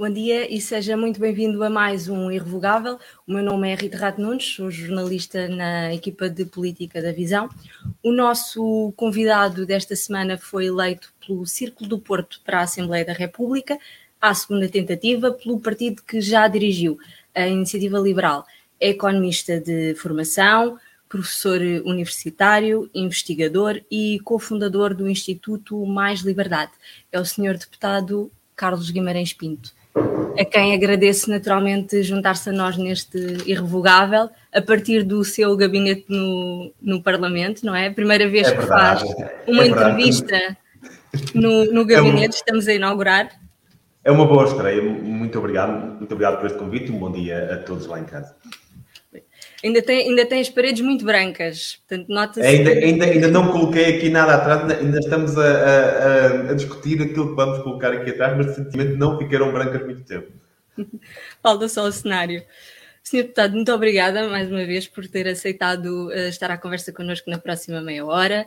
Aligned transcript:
Bom 0.00 0.08
dia 0.08 0.50
e 0.50 0.58
seja 0.62 0.96
muito 0.96 1.20
bem-vindo 1.20 1.62
a 1.62 1.68
mais 1.68 2.08
um 2.08 2.30
Irrevogável. 2.30 2.98
O 3.26 3.34
meu 3.34 3.42
nome 3.44 3.70
é 3.70 3.74
Rita 3.74 3.98
Rato 3.98 4.18
Nunes, 4.18 4.46
sou 4.54 4.70
jornalista 4.70 5.46
na 5.46 5.92
equipa 5.92 6.26
de 6.30 6.46
política 6.46 7.02
da 7.02 7.12
Visão. 7.12 7.50
O 8.02 8.10
nosso 8.10 8.94
convidado 8.96 9.66
desta 9.66 9.94
semana 9.94 10.38
foi 10.38 10.68
eleito 10.68 11.12
pelo 11.20 11.46
Círculo 11.46 11.86
do 11.86 11.98
Porto 11.98 12.40
para 12.42 12.60
a 12.60 12.62
Assembleia 12.62 13.04
da 13.04 13.12
República, 13.12 13.78
à 14.18 14.32
segunda 14.32 14.66
tentativa, 14.70 15.32
pelo 15.32 15.60
partido 15.60 16.00
que 16.02 16.18
já 16.18 16.48
dirigiu, 16.48 16.98
a 17.34 17.46
Iniciativa 17.46 17.98
Liberal. 17.98 18.46
É 18.80 18.88
economista 18.88 19.60
de 19.60 19.94
formação, 19.96 20.78
professor 21.10 21.60
universitário, 21.84 22.88
investigador 22.94 23.78
e 23.90 24.18
cofundador 24.24 24.94
do 24.94 25.10
Instituto 25.10 25.84
Mais 25.84 26.20
Liberdade. 26.20 26.72
É 27.12 27.20
o 27.20 27.24
senhor 27.26 27.58
deputado 27.58 28.32
Carlos 28.56 28.90
Guimarães 28.90 29.34
Pinto 29.34 29.78
a 30.38 30.44
quem 30.44 30.74
agradeço 30.74 31.30
naturalmente 31.30 32.02
juntar-se 32.02 32.48
a 32.50 32.52
nós 32.52 32.76
neste 32.76 33.18
irrevogável, 33.46 34.30
a 34.52 34.62
partir 34.62 35.02
do 35.02 35.24
seu 35.24 35.56
gabinete 35.56 36.06
no, 36.08 36.72
no 36.80 37.02
Parlamento, 37.02 37.64
não 37.64 37.74
é? 37.74 37.88
A 37.88 37.92
primeira 37.92 38.28
vez 38.28 38.48
é 38.48 38.56
que 38.56 38.62
faz 38.66 39.02
uma 39.46 39.62
é 39.62 39.66
entrevista 39.68 40.56
no, 41.34 41.72
no 41.72 41.84
gabinete, 41.84 42.24
é 42.24 42.28
um, 42.28 42.30
estamos 42.30 42.68
a 42.68 42.74
inaugurar. 42.74 43.30
É 44.02 44.10
uma 44.10 44.26
boa 44.26 44.44
estreia, 44.44 44.82
muito 44.82 45.38
obrigado, 45.38 45.98
muito 45.98 46.12
obrigado 46.12 46.38
por 46.38 46.46
este 46.46 46.58
convite, 46.58 46.90
um 46.90 46.98
bom 46.98 47.12
dia 47.12 47.54
a 47.54 47.56
todos 47.58 47.86
lá 47.86 48.00
em 48.00 48.04
casa. 48.04 48.34
Ainda 49.62 49.82
tem, 49.82 50.08
ainda 50.08 50.24
tem 50.24 50.40
as 50.40 50.48
paredes 50.48 50.80
muito 50.80 51.04
brancas, 51.04 51.80
portanto, 51.86 52.08
nota-se. 52.08 52.46
Ainda, 52.46 52.70
ainda, 52.70 53.04
ainda 53.04 53.28
não 53.28 53.52
coloquei 53.52 53.96
aqui 53.96 54.08
nada 54.08 54.36
atrás, 54.36 54.80
ainda 54.80 54.98
estamos 54.98 55.36
a, 55.36 55.42
a, 55.42 56.50
a, 56.50 56.54
discutir 56.54 57.02
aquilo 57.02 57.30
que 57.30 57.34
vamos 57.36 57.62
colocar 57.62 57.92
aqui 57.92 58.10
atrás, 58.10 58.36
mas 58.36 58.46
recentemente 58.46 58.96
não 58.96 59.18
ficaram 59.18 59.52
brancas 59.52 59.84
muito 59.84 60.02
tempo. 60.02 60.32
Falta 61.42 61.68
só 61.68 61.84
o 61.84 61.92
cenário. 61.92 62.42
Senhor 63.02 63.24
Deputado, 63.24 63.54
muito 63.54 63.72
obrigada 63.72 64.28
mais 64.28 64.50
uma 64.50 64.64
vez 64.64 64.86
por 64.86 65.06
ter 65.06 65.26
aceitado 65.28 66.08
uh, 66.08 66.28
estar 66.28 66.50
à 66.50 66.56
conversa 66.56 66.92
connosco 66.92 67.30
na 67.30 67.38
próxima 67.38 67.80
meia 67.80 68.04
hora 68.04 68.46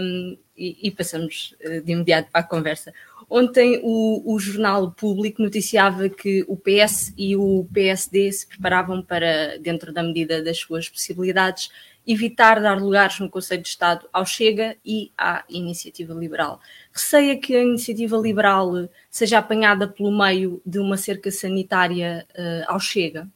um, 0.00 0.36
e, 0.56 0.88
e, 0.88 0.90
passamos 0.90 1.54
uh, 1.64 1.80
de 1.80 1.92
imediato 1.92 2.30
para 2.30 2.40
a 2.40 2.44
conversa. 2.44 2.92
Ontem 3.28 3.80
o, 3.82 4.34
o, 4.34 4.38
jornal 4.38 4.92
público 4.92 5.42
noticiava 5.42 6.08
que 6.08 6.44
o 6.46 6.56
PS 6.56 7.12
e 7.16 7.36
o 7.36 7.66
PSD 7.72 8.30
se 8.30 8.46
preparavam 8.46 9.02
para, 9.02 9.58
dentro 9.58 9.92
da 9.92 10.02
medida 10.02 10.42
das 10.42 10.58
suas 10.58 10.88
possibilidades, 10.88 11.70
evitar 12.06 12.60
dar 12.60 12.80
lugares 12.80 13.18
no 13.18 13.30
Conselho 13.30 13.62
de 13.62 13.68
Estado 13.68 14.06
ao 14.12 14.26
Chega 14.26 14.76
e 14.84 15.10
à 15.16 15.42
Iniciativa 15.48 16.12
Liberal. 16.12 16.60
Receia 16.92 17.38
que 17.38 17.56
a 17.56 17.62
Iniciativa 17.62 18.16
Liberal 18.16 18.88
seja 19.10 19.38
apanhada 19.38 19.88
pelo 19.88 20.16
meio 20.16 20.60
de 20.64 20.78
uma 20.78 20.96
cerca 20.96 21.30
sanitária 21.30 22.26
uh, 22.36 22.72
ao 22.72 22.78
Chega? 22.78 23.28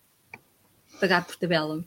Pagar 1.00 1.25
por 1.25 1.36
tabela. 1.36 1.83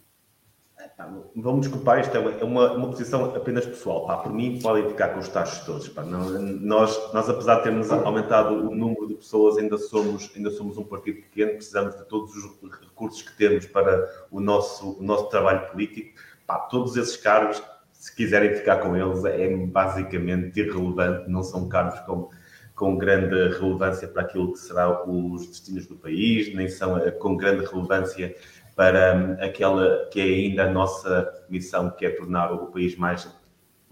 Vamos 1.36 1.62
desculpar, 1.62 2.00
isto 2.00 2.16
é 2.16 2.20
uma, 2.20 2.32
é 2.32 2.44
uma, 2.44 2.72
uma 2.74 2.88
posição 2.90 3.26
apenas 3.36 3.66
pessoal. 3.66 4.06
Pá, 4.06 4.18
por 4.18 4.34
mim, 4.34 4.60
podem 4.62 4.88
ficar 4.88 5.10
com 5.10 5.20
os 5.20 5.28
taxos 5.28 5.66
todos. 5.66 5.88
Pá. 5.90 6.04
Nós, 6.04 7.14
nós, 7.14 7.30
apesar 7.30 7.58
de 7.58 7.64
termos 7.64 7.92
aumentado 7.92 8.54
o 8.70 8.76
número 8.76 9.08
de 9.08 9.16
pessoas, 9.16 9.58
ainda 9.58 9.78
somos, 9.78 10.32
ainda 10.36 10.52
somos 10.52 10.78
um 10.78 10.84
partido 10.84 11.22
pequeno, 11.22 11.54
precisamos 11.54 11.96
de 11.96 12.06
todos 12.06 12.36
os 12.36 12.72
recursos 12.80 13.22
que 13.22 13.36
temos 13.38 13.66
para 13.66 14.10
o 14.32 14.40
nosso, 14.40 15.00
o 15.00 15.04
nosso 15.04 15.30
trabalho 15.30 15.70
político. 15.72 16.20
Pá, 16.46 16.60
todos 16.60 16.98
esses 16.98 17.18
cargos, 17.18 17.62
se 17.92 18.16
quiserem 18.16 18.56
ficar 18.56 18.78
com 18.78 18.96
eles, 18.96 19.24
é 19.26 19.56
basicamente 19.56 20.60
irrelevante, 20.60 21.30
não 21.30 21.44
são 21.44 21.70
cargos 21.70 22.00
com, 22.02 22.30
com 22.76 22.98
grande 22.98 23.58
relevância 23.60 24.08
para 24.08 24.24
aquilo 24.24 24.54
que 24.54 24.60
será 24.60 25.08
os 25.08 25.48
destinos 25.48 25.86
do 25.86 25.96
país, 25.96 26.54
nem 26.56 26.68
são 26.68 26.98
eh, 26.98 27.12
com 27.12 27.38
grande 27.38 27.66
relevância 27.66 28.36
para 28.82 29.34
aquela 29.46 30.08
que 30.10 30.20
é 30.20 30.24
ainda 30.24 30.64
a 30.64 30.72
nossa 30.72 31.32
missão, 31.48 31.92
que 31.92 32.04
é 32.04 32.10
tornar 32.10 32.52
o 32.52 32.66
país 32.72 32.96
mais 32.96 33.30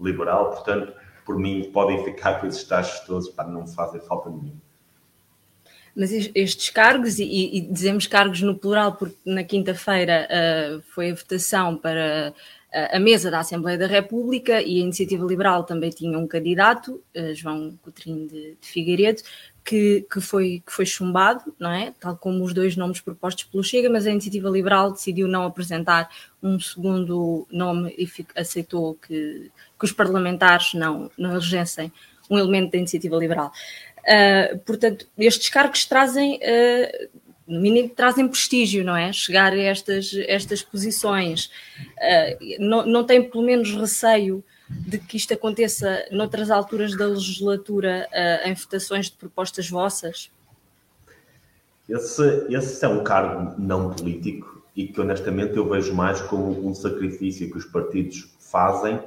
liberal. 0.00 0.50
Portanto, 0.50 0.92
por 1.24 1.38
mim, 1.38 1.70
podem 1.72 2.02
ficar 2.02 2.40
com 2.40 2.48
esses 2.48 2.64
taxos 2.64 2.98
todos, 3.06 3.28
para 3.28 3.46
não 3.46 3.68
fazem 3.68 4.00
falta 4.00 4.28
nenhuma. 4.28 4.60
Mas 5.94 6.10
estes 6.10 6.70
cargos, 6.70 7.20
e, 7.20 7.24
e, 7.24 7.60
dizemos 7.60 8.08
cargos 8.08 8.42
no 8.42 8.58
plural, 8.58 8.96
porque 8.96 9.14
na 9.24 9.44
quinta-feira 9.44 10.26
uh, 10.28 10.82
foi 10.92 11.12
a 11.12 11.14
votação 11.14 11.76
para 11.76 12.34
a 12.72 13.00
mesa 13.00 13.30
da 13.30 13.40
Assembleia 13.40 13.76
da 13.76 13.86
República 13.86 14.62
e 14.62 14.78
a 14.78 14.84
Iniciativa 14.84 15.26
Liberal 15.26 15.64
também 15.64 15.90
tinha 15.90 16.16
um 16.18 16.26
candidato, 16.26 17.02
uh, 17.16 17.34
João 17.34 17.78
Coutinho 17.82 18.28
de, 18.28 18.56
de 18.60 18.68
Figueiredo, 18.68 19.22
que, 19.64 20.06
que, 20.10 20.20
foi, 20.20 20.62
que 20.64 20.72
foi 20.72 20.86
chumbado, 20.86 21.54
não 21.58 21.70
é? 21.70 21.92
Tal 21.98 22.16
como 22.16 22.44
os 22.44 22.54
dois 22.54 22.76
nomes 22.76 23.00
propostos 23.00 23.44
pelo 23.44 23.62
Chega, 23.62 23.90
mas 23.90 24.06
a 24.06 24.10
Iniciativa 24.10 24.48
Liberal 24.48 24.92
decidiu 24.92 25.28
não 25.28 25.44
apresentar 25.44 26.08
um 26.42 26.58
segundo 26.58 27.46
nome 27.50 27.94
e 27.98 28.08
aceitou 28.36 28.94
que, 28.94 29.50
que 29.78 29.84
os 29.84 29.92
parlamentares 29.92 30.74
não, 30.74 31.10
não 31.18 31.32
elegessem 31.32 31.92
um 32.30 32.38
elemento 32.38 32.72
da 32.72 32.78
Iniciativa 32.78 33.16
Liberal. 33.16 33.52
Uh, 34.00 34.58
portanto, 34.60 35.06
estes 35.18 35.48
cargos 35.50 35.84
trazem, 35.84 36.36
uh, 36.36 37.08
no 37.50 37.60
mínimo, 37.60 37.88
trazem 37.88 38.28
prestígio, 38.28 38.84
não 38.84 38.96
é? 38.96 39.12
Chegar 39.12 39.52
a 39.52 39.60
estas, 39.60 40.12
estas 40.28 40.62
posições. 40.62 41.50
Uh, 41.98 42.56
não, 42.60 42.86
não 42.86 43.04
tem, 43.04 43.28
pelo 43.28 43.44
menos, 43.44 43.74
receio 43.74 44.42
de 44.70 44.98
que 44.98 45.16
isto 45.16 45.34
aconteça 45.34 46.06
noutras 46.12 46.50
alturas 46.50 46.96
da 46.96 47.06
legislatura 47.06 48.08
uh, 48.12 48.48
em 48.48 48.54
votações 48.54 49.06
de 49.06 49.16
propostas 49.16 49.68
vossas? 49.68 50.30
Esse, 51.88 52.46
esse 52.48 52.84
é 52.84 52.88
um 52.88 53.02
cargo 53.02 53.60
não 53.60 53.92
político 53.92 54.64
e 54.76 54.86
que 54.86 55.00
honestamente 55.00 55.56
eu 55.56 55.68
vejo 55.68 55.92
mais 55.92 56.20
como 56.20 56.68
um 56.68 56.72
sacrifício 56.72 57.50
que 57.50 57.58
os 57.58 57.64
partidos 57.64 58.32
fazem 58.38 59.00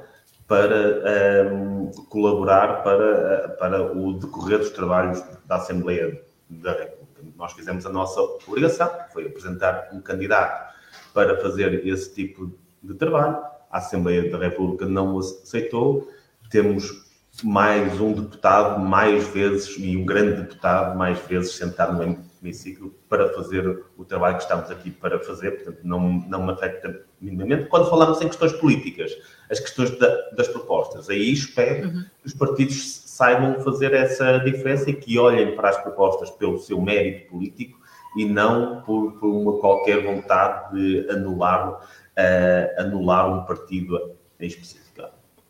para 0.46 1.50
um, 1.50 1.86
ehm, 1.86 1.92
colaborar 2.10 2.82
para, 2.82 3.48
para 3.58 3.92
o 3.96 4.12
decorrer 4.12 4.58
dos 4.58 4.68
trabalhos 4.68 5.24
da 5.46 5.56
Assembleia 5.56 6.20
da 6.50 6.72
República. 6.72 7.03
Nós 7.36 7.52
fizemos 7.52 7.86
a 7.86 7.90
nossa 7.90 8.20
obrigação, 8.20 8.88
que 8.88 9.12
foi 9.12 9.26
apresentar 9.26 9.88
um 9.92 10.00
candidato 10.00 10.74
para 11.12 11.40
fazer 11.40 11.86
esse 11.86 12.14
tipo 12.14 12.52
de 12.82 12.94
trabalho 12.94 13.54
a 13.74 13.78
Assembleia 13.78 14.30
da 14.30 14.38
República 14.38 14.86
não 14.86 15.16
o 15.16 15.18
aceitou. 15.18 16.08
Temos 16.48 17.04
mais 17.42 18.00
um 18.00 18.12
deputado, 18.12 18.78
mais 18.78 19.26
vezes, 19.26 19.74
e 19.76 19.96
um 19.96 20.06
grande 20.06 20.42
deputado, 20.42 20.96
mais 20.96 21.18
vezes 21.26 21.56
sentado 21.56 21.92
no 21.92 22.24
hemiciclo 22.40 22.94
para 23.08 23.34
fazer 23.34 23.84
o 23.96 24.04
trabalho 24.04 24.36
que 24.36 24.42
estamos 24.42 24.70
aqui 24.70 24.92
para 24.92 25.18
fazer, 25.18 25.50
portanto, 25.50 25.80
não, 25.82 26.00
não 26.28 26.46
me 26.46 26.52
afeta 26.52 27.04
minimamente. 27.20 27.68
Quando 27.68 27.90
falamos 27.90 28.22
em 28.22 28.28
questões 28.28 28.52
políticas, 28.52 29.10
as 29.50 29.58
questões 29.58 29.90
da, 29.98 30.30
das 30.30 30.46
propostas, 30.46 31.10
aí 31.10 31.32
espero 31.32 31.88
uhum. 31.88 32.04
que 32.20 32.26
os 32.28 32.34
partidos 32.34 33.02
saibam 33.14 33.60
fazer 33.60 33.94
essa 33.94 34.38
diferença 34.38 34.90
e 34.90 34.94
que 34.94 35.16
olhem 35.20 35.54
para 35.54 35.68
as 35.68 35.80
propostas 35.80 36.32
pelo 36.32 36.58
seu 36.58 36.80
mérito 36.80 37.30
político 37.30 37.78
e 38.16 38.24
não 38.24 38.82
por, 38.82 39.12
por 39.12 39.28
uma 39.28 39.60
qualquer 39.60 40.02
vontade 40.02 40.74
de 40.74 41.08
anular 41.08 41.74
uh, 41.74 42.80
anular 42.80 43.32
um 43.32 43.44
partido 43.44 44.16
em 44.40 44.46
específico. 44.48 44.84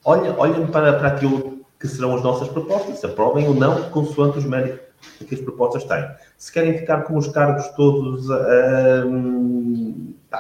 Olhem, 0.05 0.35
olhem 0.37 0.67
para, 0.67 0.93
para 0.93 1.09
aquilo 1.09 1.65
que 1.81 1.89
serão 1.89 2.15
as 2.15 2.23
nossas 2.23 2.49
propostas, 2.49 3.03
aprovem 3.03 3.49
ou 3.49 3.55
não, 3.55 3.89
consoante 3.91 4.37
os 4.37 4.45
méritos 4.45 4.85
que 5.27 5.35
as 5.35 5.41
propostas 5.41 5.85
têm. 5.85 6.07
Se 6.37 6.53
querem 6.53 6.77
ficar 6.77 7.05
com 7.05 7.17
os 7.17 7.29
cargos 7.29 7.67
todos 7.69 8.29
uh, 8.29 9.05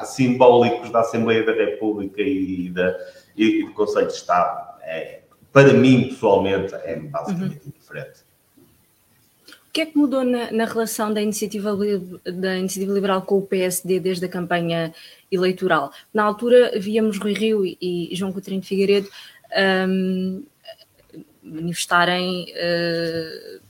simbólicos 0.05 0.91
da 0.91 1.01
Assembleia 1.01 1.43
da 1.45 1.53
República 1.53 2.21
e, 2.21 2.71
da, 2.71 2.95
e 3.35 3.65
do 3.65 3.73
Conselho 3.73 4.09
de 4.09 4.13
Estado, 4.13 4.75
é, 4.83 5.24
para 5.55 5.73
mim, 5.73 6.09
pessoalmente, 6.09 6.75
é 6.75 6.97
basicamente 6.97 7.65
uhum. 7.65 7.73
indiferente 7.75 8.25
que 9.75 9.81
é 9.81 9.87
que 9.87 9.99
mudou 9.99 10.23
na, 10.23 10.53
na, 10.53 10.67
relação 10.67 11.13
da 11.13 11.21
iniciativa, 11.21 11.77
da 12.25 12.57
iniciativa 12.57 12.95
Liberal 12.95 13.23
com 13.23 13.39
o 13.39 13.43
PSD 13.43 13.99
desde 13.99 14.25
a 14.25 14.29
campanha 14.29 14.95
eleitoral? 15.33 15.91
Na 16.15 16.23
altura, 16.23 16.79
víamos 16.79 17.19
Rui 17.19 17.33
Rio 17.33 17.67
e, 17.67 17.77
e 17.81 18.15
João 18.15 18.33
Coutinho 18.33 18.61
de 18.61 18.69
Figueiredo 18.69 19.09
um, 19.89 20.45
manifestarem, 21.43 22.55
uh, 22.55 23.61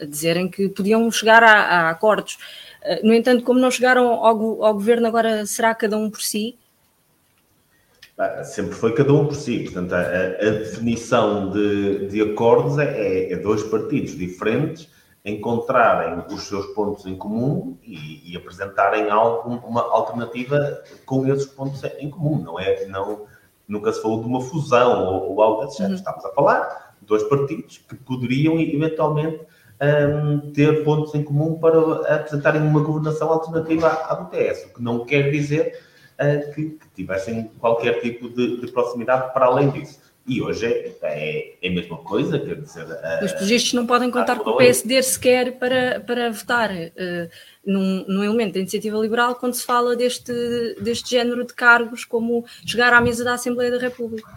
a 0.00 0.04
dizerem 0.04 0.48
que 0.48 0.68
podiam 0.68 1.08
chegar 1.12 1.44
a, 1.44 1.52
a 1.52 1.90
acordos. 1.90 2.36
Uh, 2.82 3.06
no 3.06 3.14
entanto, 3.14 3.44
como 3.44 3.60
não 3.60 3.70
chegaram 3.70 4.14
ao, 4.14 4.64
ao 4.64 4.74
governo, 4.74 5.06
agora 5.06 5.46
será 5.46 5.72
cada 5.76 5.96
um 5.96 6.10
por 6.10 6.20
si? 6.20 6.58
Sempre 8.44 8.74
foi 8.74 8.92
cada 8.94 9.12
um 9.12 9.26
por 9.26 9.34
si. 9.34 9.60
Portanto, 9.64 9.92
a, 9.92 9.98
a 9.98 10.50
definição 10.50 11.50
de, 11.50 12.06
de 12.08 12.22
acordos 12.22 12.78
é, 12.78 12.84
é, 12.84 13.32
é, 13.32 13.36
dois 13.36 13.62
partidos 13.64 14.16
diferentes 14.16 14.88
encontrarem 15.24 16.22
os 16.32 16.42
seus 16.42 16.66
pontos 16.74 17.06
em 17.06 17.16
comum 17.16 17.78
e, 17.82 18.32
e, 18.32 18.36
apresentarem 18.36 19.10
algo, 19.10 19.54
uma 19.66 19.80
alternativa 19.80 20.82
com 21.06 21.26
esses 21.26 21.46
pontos 21.46 21.82
em 21.98 22.10
comum. 22.10 22.38
Não 22.40 22.60
é, 22.60 22.86
não, 22.86 23.26
nunca 23.66 23.92
se 23.92 24.00
falou 24.00 24.20
de 24.20 24.26
uma 24.28 24.40
fusão 24.40 25.06
ou, 25.06 25.32
ou 25.32 25.42
algo 25.42 25.64
desse 25.64 25.78
género. 25.78 25.94
Uhum. 25.94 25.98
Estamos 25.98 26.24
a 26.24 26.30
falar 26.30 26.94
de 27.00 27.06
dois 27.06 27.22
partidos 27.24 27.78
que 27.78 27.96
poderiam 27.96 28.60
eventualmente 28.60 29.40
um, 29.82 30.52
ter 30.52 30.84
pontos 30.84 31.14
em 31.14 31.22
comum 31.24 31.58
para 31.58 32.14
apresentarem 32.14 32.62
uma 32.62 32.80
governação 32.80 33.30
alternativa 33.30 33.88
à, 33.88 34.14
do 34.14 34.26
PS, 34.26 34.66
o 34.66 34.74
que 34.74 34.82
não 34.82 35.04
quer 35.04 35.30
dizer 35.30 35.80
uh, 36.20 36.54
que, 36.54 36.70
que, 36.70 36.88
tivessem 36.94 37.50
qualquer 37.58 38.00
tipo 38.00 38.28
de, 38.28 38.60
de, 38.60 38.72
proximidade 38.72 39.32
para 39.32 39.46
além 39.46 39.70
disso. 39.70 40.02
E 40.26 40.40
hoje 40.40 40.64
é, 40.64 40.96
é, 41.02 41.54
é 41.62 41.68
a 41.68 41.70
mesma 41.70 41.98
coisa, 41.98 42.38
quer 42.38 42.56
dizer. 42.56 42.86
Uh, 42.86 43.24
Os 43.24 43.32
projetos 43.32 43.72
não 43.74 43.86
podem 43.86 44.10
contar 44.10 44.38
com 44.38 44.50
o 44.50 44.56
PSD 44.56 45.02
sequer 45.02 45.58
para, 45.58 46.00
para 46.00 46.30
votar 46.30 46.70
uh, 46.70 47.28
num, 47.64 48.04
num 48.08 48.24
elemento 48.24 48.54
da 48.54 48.60
iniciativa 48.60 48.96
liberal 48.96 49.34
quando 49.34 49.54
se 49.54 49.64
fala 49.64 49.94
deste, 49.94 50.32
deste 50.80 51.10
género 51.10 51.44
de 51.44 51.52
cargos 51.52 52.04
como 52.04 52.44
chegar 52.64 52.92
à 52.92 53.00
mesa 53.00 53.22
da 53.22 53.34
Assembleia 53.34 53.70
da 53.70 53.78
República. 53.78 54.30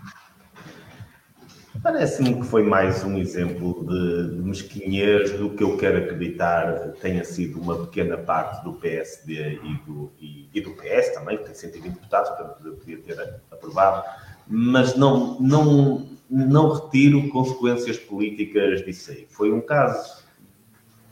Parece-me 1.88 2.36
que 2.36 2.44
foi 2.46 2.64
mais 2.64 3.02
um 3.06 3.18
exemplo 3.18 3.86
de, 3.88 4.36
de 4.36 4.42
mesquinhez 4.42 5.32
do 5.40 5.52
que 5.52 5.64
eu 5.64 5.78
quero 5.78 6.00
acreditar 6.00 6.92
tenha 7.00 7.24
sido 7.24 7.62
uma 7.62 7.86
pequena 7.86 8.18
parte 8.18 8.62
do 8.66 8.74
PSD 8.74 9.54
e 9.64 9.78
do, 9.86 10.12
e, 10.20 10.50
e 10.54 10.60
do 10.60 10.72
PS 10.72 11.14
também, 11.14 11.38
que 11.38 11.46
tem 11.46 11.54
120 11.54 11.94
deputados, 11.94 12.30
portanto 12.32 12.76
podia 12.76 12.98
ter 12.98 13.40
aprovado, 13.50 14.04
mas 14.46 14.98
não, 14.98 15.40
não, 15.40 16.10
não 16.30 16.74
retiro 16.74 17.30
consequências 17.30 17.98
políticas 17.98 18.84
disso 18.84 19.10
aí. 19.12 19.26
Foi 19.30 19.50
um 19.54 19.62
caso 19.62 20.26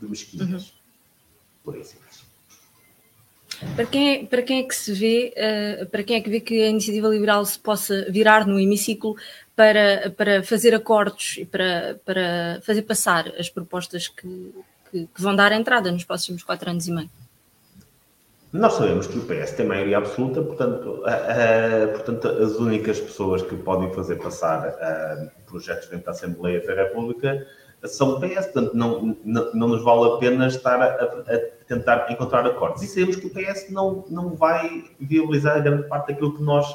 de 0.02 0.10
mesquinhez, 0.10 0.52
uhum. 0.52 0.74
por 1.64 1.76
aí 1.76 1.86
simples. 1.86 2.26
Para 3.76 3.86
quem, 3.86 4.14
é, 4.14 4.26
para 4.26 4.42
quem 4.42 4.60
é 4.60 4.64
que 4.64 4.76
se 4.76 4.94
vê, 4.94 5.34
uh, 5.82 5.86
para 5.88 6.04
quem 6.04 6.18
é 6.18 6.22
que 6.22 6.30
vê 6.30 6.40
que 6.40 6.62
a 6.64 6.68
iniciativa 6.68 7.08
liberal 7.08 7.46
se 7.46 7.58
possa 7.58 8.06
virar 8.10 8.46
no 8.46 8.60
hemiciclo 8.60 9.16
para, 9.56 10.14
para 10.16 10.44
fazer 10.44 10.74
acordos 10.74 11.38
e 11.38 11.46
para, 11.46 12.00
para 12.06 12.60
fazer 12.64 12.82
passar 12.82 13.32
as 13.40 13.50
propostas 13.50 14.08
que, 14.08 14.54
que, 14.92 15.08
que 15.14 15.22
vão 15.22 15.36
dar 15.36 15.52
entrada 15.52 15.92
nos 15.92 16.04
próximos 16.04 16.44
quatro 16.44 16.70
anos 16.70 16.88
e 16.88 16.92
meio? 16.92 17.10
Nós 18.52 18.74
sabemos 18.74 19.08
que 19.08 19.18
o 19.18 19.26
PS 19.26 19.52
tem 19.52 19.66
maioria 19.66 19.98
absoluta, 19.98 20.42
portanto, 20.42 21.04
portanto 21.94 22.28
as 22.28 22.54
únicas 22.54 23.00
pessoas 23.00 23.42
que 23.42 23.56
podem 23.56 23.94
fazer 23.94 24.16
passar 24.16 24.70
uh, 24.70 25.46
projetos 25.46 25.90
dentro 25.90 26.06
da 26.06 26.12
Assembleia 26.12 26.66
da 26.66 26.74
República 26.74 27.46
são 27.84 28.14
o 28.14 28.20
PS, 28.20 28.46
portanto, 28.46 28.72
não, 28.74 29.18
não, 29.24 29.54
não 29.54 29.68
nos 29.68 29.84
vale 29.84 30.14
a 30.14 30.18
pena 30.18 30.48
estar 30.48 30.82
a, 30.82 30.86
a, 30.86 31.55
tentar 31.68 32.12
encontrar 32.12 32.46
acordos. 32.46 32.82
E 32.84 32.88
sabemos 32.88 33.16
que 33.16 33.28
o 33.28 33.30
PS 33.30 33.70
não, 33.70 34.04
não 34.10 34.36
vai 34.36 34.86
viabilizar 35.00 35.58
a 35.58 35.60
grande 35.60 35.88
parte 35.88 36.12
daquilo 36.12 36.36
que 36.36 36.44
nós, 36.44 36.68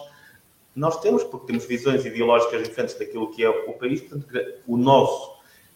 nós 0.75 1.01
temos, 1.01 1.25
porque 1.25 1.47
temos 1.47 1.65
visões 1.65 2.05
ideológicas 2.05 2.63
diferentes 2.63 2.99
daquilo 2.99 3.31
que 3.31 3.45
é 3.45 3.49
o 3.49 3.73
país, 3.75 4.01
portanto, 4.01 4.27
o 4.67 4.77
nosso, 4.77 5.33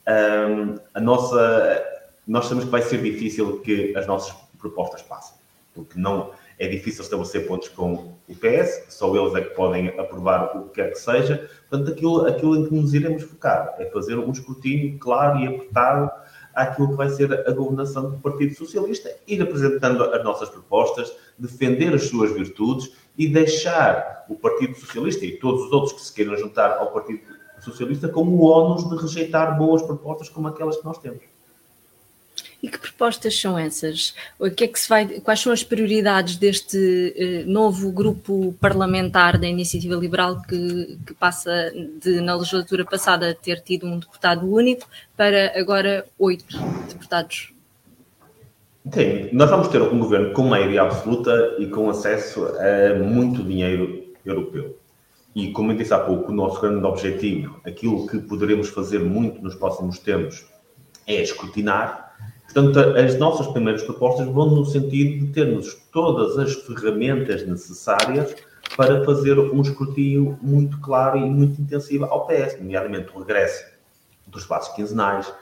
um, 0.09 0.79
a 0.93 1.01
nossa, 1.01 1.85
nós 2.27 2.45
sabemos 2.45 2.65
que 2.65 2.71
vai 2.71 2.83
ser 2.83 3.01
difícil 3.03 3.61
que 3.61 3.97
as 3.97 4.07
nossas 4.07 4.35
propostas 4.59 5.03
passem, 5.03 5.37
porque 5.75 5.99
não 5.99 6.33
é 6.59 6.69
difícil 6.69 7.03
estabelecer 7.03 7.47
pontos 7.47 7.69
com 7.69 8.15
o 8.29 8.35
PS, 8.35 8.87
só 8.89 9.15
eles 9.15 9.35
é 9.35 9.43
que 9.43 9.55
podem 9.55 9.89
aprovar 9.99 10.57
o 10.57 10.69
que 10.69 10.75
quer 10.75 10.91
que 10.93 10.99
seja. 10.99 11.51
Portanto, 11.69 11.93
aquilo, 11.93 12.27
aquilo 12.27 12.57
em 12.57 12.69
que 12.69 12.75
nos 12.75 12.95
iremos 12.95 13.23
focar 13.25 13.75
é 13.79 13.87
fazer 13.87 14.17
um 14.17 14.31
escrutínio 14.31 14.99
claro 14.99 15.41
e 15.41 15.49
apertado 15.49 16.11
àquilo 16.55 16.89
que 16.89 16.95
vai 16.95 17.09
ser 17.09 17.33
a 17.47 17.53
governação 17.53 18.11
do 18.11 18.19
Partido 18.19 18.55
Socialista, 18.55 19.15
ir 19.27 19.43
apresentando 19.43 20.05
as 20.05 20.25
nossas 20.25 20.49
propostas, 20.49 21.13
defender 21.39 21.95
as 21.95 22.05
suas 22.05 22.33
virtudes 22.33 22.93
e 23.17 23.27
deixar 23.27 24.25
o 24.29 24.37
Partido 24.37 24.77
Socialista 24.77 25.25
e 25.25 25.37
todos 25.39 25.67
os 25.67 25.73
outros 25.73 25.93
que 25.93 26.03
se 26.03 26.13
queiram 26.13 26.37
juntar 26.37 26.79
ao 26.79 26.93
Partido 26.93 27.21
Socialista 27.61 28.09
como 28.09 28.37
o 28.37 28.47
ónus 28.47 28.89
de 28.89 28.97
rejeitar 28.97 29.57
boas 29.59 29.83
propostas 29.83 30.29
como 30.29 30.49
aquelas 30.49 30.77
que 30.77 30.85
nós 30.85 30.99
temos. 30.99 31.34
E 32.65 32.69
que 32.69 32.79
propostas 32.79 33.39
são 33.39 33.59
essas? 33.59 34.15
O 34.39 34.51
que 34.51 34.65
é 34.65 34.69
que 34.69 34.81
se 34.81 34.89
vai, 34.89 35.07
quais 35.21 35.39
são 35.39 35.53
as 35.53 35.63
prioridades 35.63 36.37
deste 36.37 37.15
eh, 37.15 37.45
novo 37.47 37.93
grupo 37.93 38.57
parlamentar 38.59 39.37
da 39.37 39.47
Iniciativa 39.47 39.95
Liberal 39.97 40.41
que, 40.49 40.99
que 41.07 41.13
passa 41.13 41.71
de, 42.01 42.23
na 42.23 42.35
legislatura 42.35 42.83
passada, 42.83 43.35
ter 43.35 43.61
tido 43.61 43.87
um 43.87 43.99
deputado 43.99 44.51
único 44.51 44.89
para 45.15 45.53
agora 45.61 46.07
oito 46.19 46.57
deputados? 46.89 47.53
Sim, 48.91 49.29
nós 49.31 49.51
vamos 49.51 49.69
ter 49.69 49.83
um 49.83 49.99
governo 49.99 50.33
com 50.33 50.45
maioria 50.45 50.85
absoluta 50.85 51.57
e 51.59 51.67
com 51.67 51.91
acesso 51.91 52.47
a 52.47 52.99
muito 52.99 53.43
dinheiro 53.43 54.07
europeu. 54.25 54.79
E 55.35 55.53
como 55.53 55.71
eu 55.71 55.77
disse 55.77 55.93
há 55.93 55.99
pouco, 55.99 56.33
o 56.33 56.35
nosso 56.35 56.63
grande 56.63 56.83
objetivo, 56.87 57.61
aquilo 57.63 58.07
que 58.07 58.21
poderemos 58.21 58.71
fazer 58.71 59.01
muito 59.01 59.43
nos 59.43 59.55
próximos 59.55 59.99
tempos, 59.99 60.47
é 61.07 61.21
escrutinar 61.21 62.04
Portanto, 62.45 62.79
as 62.79 63.19
nossas 63.19 63.47
primeiras 63.49 63.83
propostas 63.83 64.27
vão 64.29 64.51
no 64.51 64.65
sentido 64.65 65.27
de 65.27 65.33
termos 65.33 65.75
todas 65.93 66.39
as 66.39 66.55
ferramentas 66.55 67.47
necessárias 67.47 68.35
para 68.77 69.05
fazer 69.05 69.39
um 69.39 69.61
escrutínio 69.61 70.39
muito 70.41 70.79
claro 70.81 71.19
e 71.19 71.25
muito 71.25 71.61
intensivo 71.61 72.05
ao 72.05 72.27
PS, 72.27 72.59
nomeadamente 72.59 73.11
o 73.15 73.19
regresso 73.19 73.65
dos 74.27 74.43
espaços 74.43 74.75
quinzenais, 74.75 75.33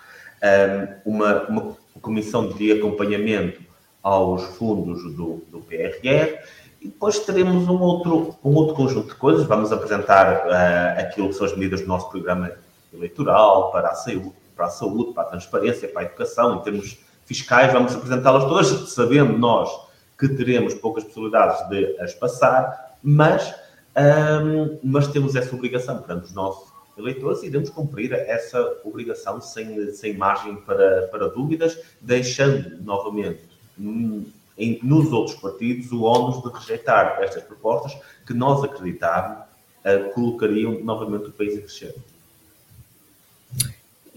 uma, 1.04 1.43
uma 1.49 1.76
comissão 2.00 2.49
de 2.49 2.72
acompanhamento 2.72 3.60
aos 4.02 4.43
fundos 4.56 5.02
do, 5.14 5.43
do 5.50 5.60
PRR 5.60 6.38
e 6.82 6.88
depois 6.88 7.20
teremos 7.20 7.69
um 7.69 7.81
outro, 7.81 8.37
um 8.44 8.54
outro 8.54 8.75
conjunto 8.75 9.08
de 9.08 9.14
coisas. 9.14 9.46
Vamos 9.46 9.70
apresentar 9.70 10.46
uh, 10.46 11.00
aquilo 11.00 11.28
que 11.28 11.34
são 11.34 11.46
as 11.46 11.54
medidas 11.54 11.82
do 11.82 11.87
nosso 11.87 12.10
programa 12.10 12.50
eleitoral 12.93 13.70
para 13.70 13.90
a 13.90 13.94
saúde, 13.94 14.32
para 14.54 14.66
a 14.66 14.70
saúde, 14.70 15.12
para 15.12 15.25
a 15.25 15.26
transparência, 15.26 15.88
para 15.88 16.02
a 16.02 16.04
educação, 16.04 16.56
em 16.56 16.62
termos 16.62 16.99
fiscais, 17.25 17.72
vamos 17.72 17.94
apresentá-las 17.94 18.44
todas, 18.44 18.93
sabendo 18.93 19.38
nós 19.38 19.70
que 20.19 20.28
teremos 20.28 20.75
poucas 20.75 21.04
possibilidades 21.04 21.69
de 21.69 21.99
as 22.00 22.14
passar, 22.14 22.96
mas, 23.02 23.54
hum, 23.96 24.78
mas 24.82 25.08
temos 25.08 25.34
essa 25.34 25.54
obrigação 25.54 25.99
perante 25.99 26.26
os 26.26 26.32
nossos 26.32 26.72
eleitores 26.96 27.43
e 27.43 27.46
iremos 27.46 27.70
cumprir 27.70 28.12
essa 28.12 28.81
obrigação 28.84 29.40
sem, 29.40 29.93
sem 29.93 30.16
margem 30.16 30.56
para, 30.56 31.08
para 31.08 31.28
dúvidas, 31.28 31.78
deixando 32.00 32.82
novamente 32.82 33.40
em, 33.78 34.78
nos 34.82 35.12
outros 35.12 35.37
partidos 35.37 35.90
o 35.93 36.02
ónus 36.02 36.43
de 36.43 36.58
rejeitar 36.58 37.19
estas 37.22 37.43
propostas 37.43 37.99
que 38.26 38.34
nós 38.34 38.62
acreditávamos 38.62 39.44
uh, 39.85 40.12
colocariam 40.12 40.80
novamente 40.85 41.28
o 41.28 41.32
país 41.32 41.56
a 41.56 41.61
crescer. 41.61 41.94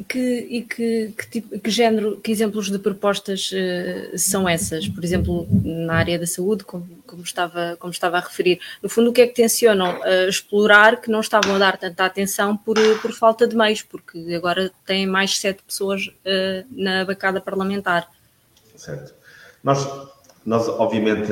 Que, 0.09 0.39
e 0.49 0.61
que, 0.61 1.13
que, 1.17 1.29
tipo, 1.29 1.57
que 1.57 1.71
género, 1.71 2.19
que 2.19 2.29
exemplos 2.29 2.69
de 2.69 2.77
propostas 2.77 3.49
uh, 3.53 4.17
são 4.17 4.47
essas? 4.47 4.89
Por 4.89 5.01
exemplo, 5.01 5.47
na 5.63 5.95
área 5.95 6.19
da 6.19 6.27
saúde, 6.27 6.65
como, 6.65 6.85
como, 7.07 7.23
estava, 7.23 7.77
como 7.79 7.93
estava 7.93 8.17
a 8.17 8.19
referir. 8.19 8.59
No 8.83 8.89
fundo, 8.89 9.09
o 9.09 9.13
que 9.13 9.21
é 9.21 9.27
que 9.27 9.33
tencionam 9.33 9.97
uh, 9.99 10.27
explorar 10.27 10.99
que 10.99 11.09
não 11.09 11.21
estavam 11.21 11.55
a 11.55 11.57
dar 11.57 11.77
tanta 11.77 12.03
atenção 12.03 12.57
por, 12.57 12.77
por 13.01 13.13
falta 13.13 13.47
de 13.47 13.55
meios, 13.55 13.83
porque 13.83 14.33
agora 14.35 14.69
têm 14.85 15.07
mais 15.07 15.39
sete 15.39 15.63
pessoas 15.63 16.07
uh, 16.07 16.65
na 16.69 17.05
bancada 17.05 17.39
parlamentar. 17.39 18.09
Certo. 18.75 19.13
Nós, 19.63 19.87
nós 20.45 20.67
obviamente, 20.67 21.31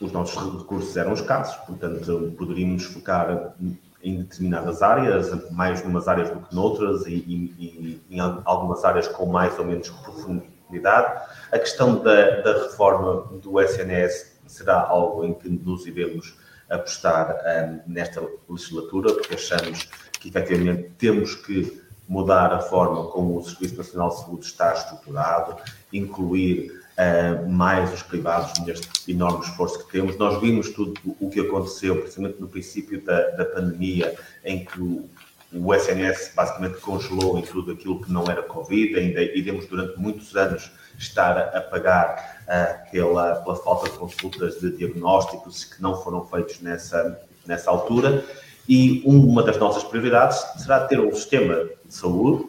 os 0.00 0.10
nossos 0.10 0.58
recursos 0.58 0.96
eram 0.96 1.12
escassos, 1.12 1.54
portanto, 1.66 2.34
poderíamos 2.38 2.84
focar 2.84 3.54
em 4.02 4.18
determinadas 4.18 4.82
áreas, 4.82 5.50
mais 5.50 5.84
numas 5.84 6.08
áreas 6.08 6.30
do 6.30 6.40
que 6.40 6.54
noutras 6.54 7.06
e, 7.06 7.14
e, 7.14 8.02
e, 8.08 8.14
em 8.16 8.20
algumas 8.20 8.84
áreas 8.84 9.06
com 9.08 9.26
mais 9.26 9.58
ou 9.58 9.64
menos 9.64 9.88
profundidade. 9.90 11.22
A 11.52 11.58
questão 11.58 12.02
da, 12.02 12.40
da, 12.40 12.52
reforma 12.64 13.28
do 13.42 13.60
SNS 13.60 14.38
será 14.46 14.80
algo 14.80 15.24
em 15.24 15.34
que 15.34 15.48
nos 15.48 15.86
iremos 15.86 16.38
apostar 16.68 17.36
um, 17.44 17.92
nesta 17.92 18.22
legislatura, 18.48 19.12
porque 19.12 19.34
achamos 19.34 19.88
que 20.18 20.28
efetivamente 20.28 20.90
temos 20.96 21.34
que 21.34 21.82
mudar 22.08 22.52
a 22.52 22.60
forma 22.60 23.04
como 23.10 23.38
o 23.38 23.42
Serviço 23.42 23.76
Nacional 23.76 24.08
de 24.08 24.16
Saúde 24.16 24.44
está 24.46 24.72
estruturado, 24.72 25.56
incluir 25.92 26.79
uh, 27.00 27.48
mais 27.48 27.92
os 27.92 28.02
privados 28.02 28.58
neste 28.64 29.10
enorme 29.10 29.44
esforço 29.44 29.86
que 29.86 29.92
temos. 29.92 30.16
Nós 30.18 30.40
vimos 30.40 30.70
tudo 30.70 30.94
o 31.18 31.30
que 31.30 31.40
aconteceu, 31.40 32.00
principalmente 32.00 32.40
no 32.40 32.48
princípio 32.48 33.02
da, 33.02 33.30
da 33.30 33.44
pandemia, 33.44 34.14
em 34.44 34.64
que 34.64 34.80
o, 34.80 35.08
o 35.52 35.74
SNS 35.74 36.32
basicamente 36.34 36.78
congelou 36.80 37.38
em 37.38 37.42
tudo 37.42 37.72
aquilo 37.72 38.00
que 38.00 38.12
não 38.12 38.24
era 38.24 38.42
Covid, 38.42 38.96
ainda 38.96 39.22
iremos 39.22 39.66
durante 39.66 39.98
muitos 39.98 40.36
anos 40.36 40.70
estar 40.98 41.38
a 41.38 41.60
pagar 41.60 42.42
uh, 42.44 42.90
pela, 42.90 43.36
pela 43.36 43.56
falta 43.56 43.88
de 43.88 43.96
consultas 43.96 44.60
de 44.60 44.76
diagnósticos 44.76 45.64
que 45.64 45.80
não 45.80 46.00
foram 46.02 46.26
feitos 46.26 46.60
nessa, 46.60 47.20
nessa 47.46 47.70
altura. 47.70 48.24
E 48.68 49.02
uma 49.04 49.42
das 49.42 49.58
nossas 49.58 49.82
prioridades 49.82 50.38
será 50.58 50.86
ter 50.86 51.00
um 51.00 51.12
sistema 51.12 51.64
de 51.84 51.94
saúde 51.94 52.44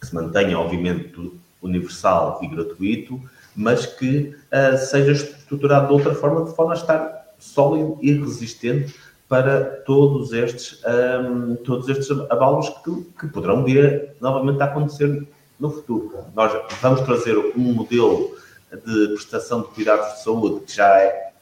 que 0.00 0.06
se 0.06 0.14
mantenha, 0.14 0.58
obviamente, 0.58 1.32
universal 1.62 2.40
e 2.42 2.48
gratuito, 2.48 3.20
mas 3.54 3.86
que 3.86 4.34
uh, 4.52 4.76
seja 4.78 5.12
estruturado 5.12 5.88
de 5.88 5.92
outra 5.92 6.14
forma, 6.14 6.44
de 6.44 6.54
forma 6.54 6.72
a 6.72 6.76
estar 6.76 7.34
sólido 7.38 7.98
e 8.00 8.12
resistente 8.12 8.94
para 9.28 9.64
todos 9.64 10.32
estes, 10.32 10.80
um, 10.84 11.56
todos 11.56 11.88
estes 11.88 12.10
abalos 12.30 12.68
que, 12.68 13.04
que, 13.18 13.26
poderão 13.28 13.64
vir 13.64 14.10
novamente 14.20 14.60
a 14.62 14.66
acontecer 14.66 15.26
no 15.58 15.70
futuro. 15.70 16.12
Nós 16.34 16.52
vamos 16.80 17.00
trazer 17.02 17.36
um 17.56 17.72
modelo 17.72 18.36
de 18.70 19.08
prestação 19.14 19.62
de 19.62 19.68
cuidados 19.68 20.14
de 20.14 20.22
saúde 20.22 20.64
que 20.66 20.76
já 20.76 20.98
é, 21.00 21.32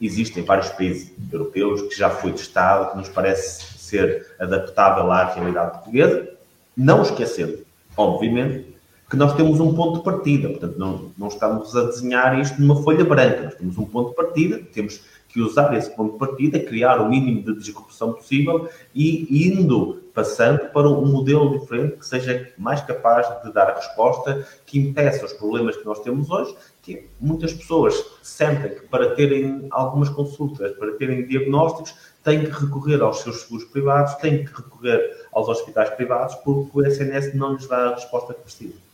existe 0.00 0.40
em 0.40 0.44
vários 0.44 0.68
países 0.70 1.12
europeus, 1.32 1.82
que 1.82 1.96
já 1.96 2.10
foi 2.10 2.32
testado, 2.32 2.90
que 2.90 2.98
nos 2.98 3.08
parece 3.08 3.78
ser 3.78 4.26
adaptável 4.38 5.10
à 5.10 5.24
realidade 5.24 5.72
portuguesa, 5.72 6.28
não 6.76 7.02
esquecendo, 7.02 7.58
obviamente, 7.96 8.69
que 9.10 9.16
nós 9.16 9.34
temos 9.34 9.58
um 9.58 9.74
ponto 9.74 9.98
de 9.98 10.04
partida, 10.04 10.48
portanto, 10.48 10.78
não, 10.78 11.10
não 11.18 11.26
estamos 11.26 11.74
a 11.76 11.86
desenhar 11.86 12.38
isto 12.38 12.62
numa 12.62 12.80
folha 12.80 13.04
branca, 13.04 13.42
nós 13.42 13.54
temos 13.56 13.76
um 13.76 13.84
ponto 13.84 14.10
de 14.10 14.14
partida, 14.14 14.60
temos 14.72 15.00
que 15.28 15.40
usar 15.40 15.76
esse 15.76 15.90
ponto 15.96 16.12
de 16.12 16.18
partida, 16.18 16.60
criar 16.60 17.00
o 17.00 17.08
mínimo 17.08 17.42
de 17.42 17.58
disrupção 17.58 18.12
possível 18.12 18.68
e 18.94 19.48
indo 19.48 20.00
passando 20.14 20.70
para 20.72 20.88
um 20.88 21.06
modelo 21.06 21.58
diferente 21.58 21.96
que 21.96 22.06
seja 22.06 22.52
mais 22.56 22.82
capaz 22.82 23.26
de 23.42 23.52
dar 23.52 23.70
a 23.70 23.74
resposta 23.74 24.46
que 24.64 24.78
impeça 24.78 25.26
os 25.26 25.32
problemas 25.32 25.76
que 25.76 25.84
nós 25.84 25.98
temos 26.00 26.30
hoje, 26.30 26.54
que 26.80 27.08
muitas 27.20 27.52
pessoas 27.52 28.00
sentem 28.22 28.76
que 28.76 28.86
para 28.86 29.14
terem 29.16 29.66
algumas 29.72 30.08
consultas, 30.08 30.72
para 30.76 30.92
terem 30.92 31.26
diagnósticos, 31.26 31.94
têm 32.22 32.44
que 32.44 32.50
recorrer 32.50 33.00
aos 33.02 33.20
seus 33.20 33.40
seguros 33.42 33.64
privados, 33.64 34.14
têm 34.16 34.44
que 34.44 34.52
recorrer 34.52 35.26
aos 35.32 35.48
hospitais 35.48 35.90
privados, 35.90 36.36
porque 36.36 36.70
o 36.72 36.86
SNS 36.86 37.34
não 37.34 37.54
lhes 37.54 37.66
dá 37.66 37.88
a 37.88 37.94
resposta 37.94 38.34
que 38.34 38.42
precisam. 38.42 38.89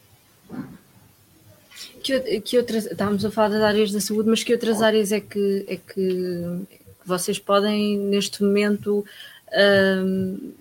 Que, 2.03 2.41
que 2.41 2.57
outras, 2.57 2.87
estávamos 2.87 3.25
a 3.25 3.31
falar 3.31 3.49
das 3.49 3.63
áreas 3.63 3.93
da 3.93 4.01
saúde, 4.01 4.29
mas 4.29 4.43
que 4.43 4.53
outras 4.53 4.81
áreas 4.81 5.11
é 5.11 5.21
que, 5.21 5.65
é 5.69 5.77
que, 5.77 5.95
que 5.95 7.07
vocês 7.07 7.39
podem, 7.39 7.99
neste 7.99 8.43
momento, 8.45 9.05
hum, 10.05 10.53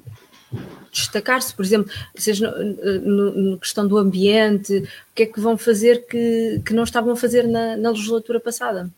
destacar-se? 0.91 1.53
Por 1.53 1.63
exemplo, 1.63 1.91
vocês 2.15 2.39
na 2.39 3.57
questão 3.59 3.87
do 3.87 3.97
ambiente, 3.97 4.77
o 4.77 4.87
que 5.13 5.23
é 5.23 5.25
que 5.25 5.39
vão 5.39 5.57
fazer 5.57 6.05
que, 6.07 6.61
que 6.65 6.73
não 6.73 6.83
estavam 6.83 7.13
a 7.13 7.15
fazer 7.15 7.47
na, 7.47 7.77
na 7.77 7.89
legislatura 7.91 8.39
passada? 8.39 8.89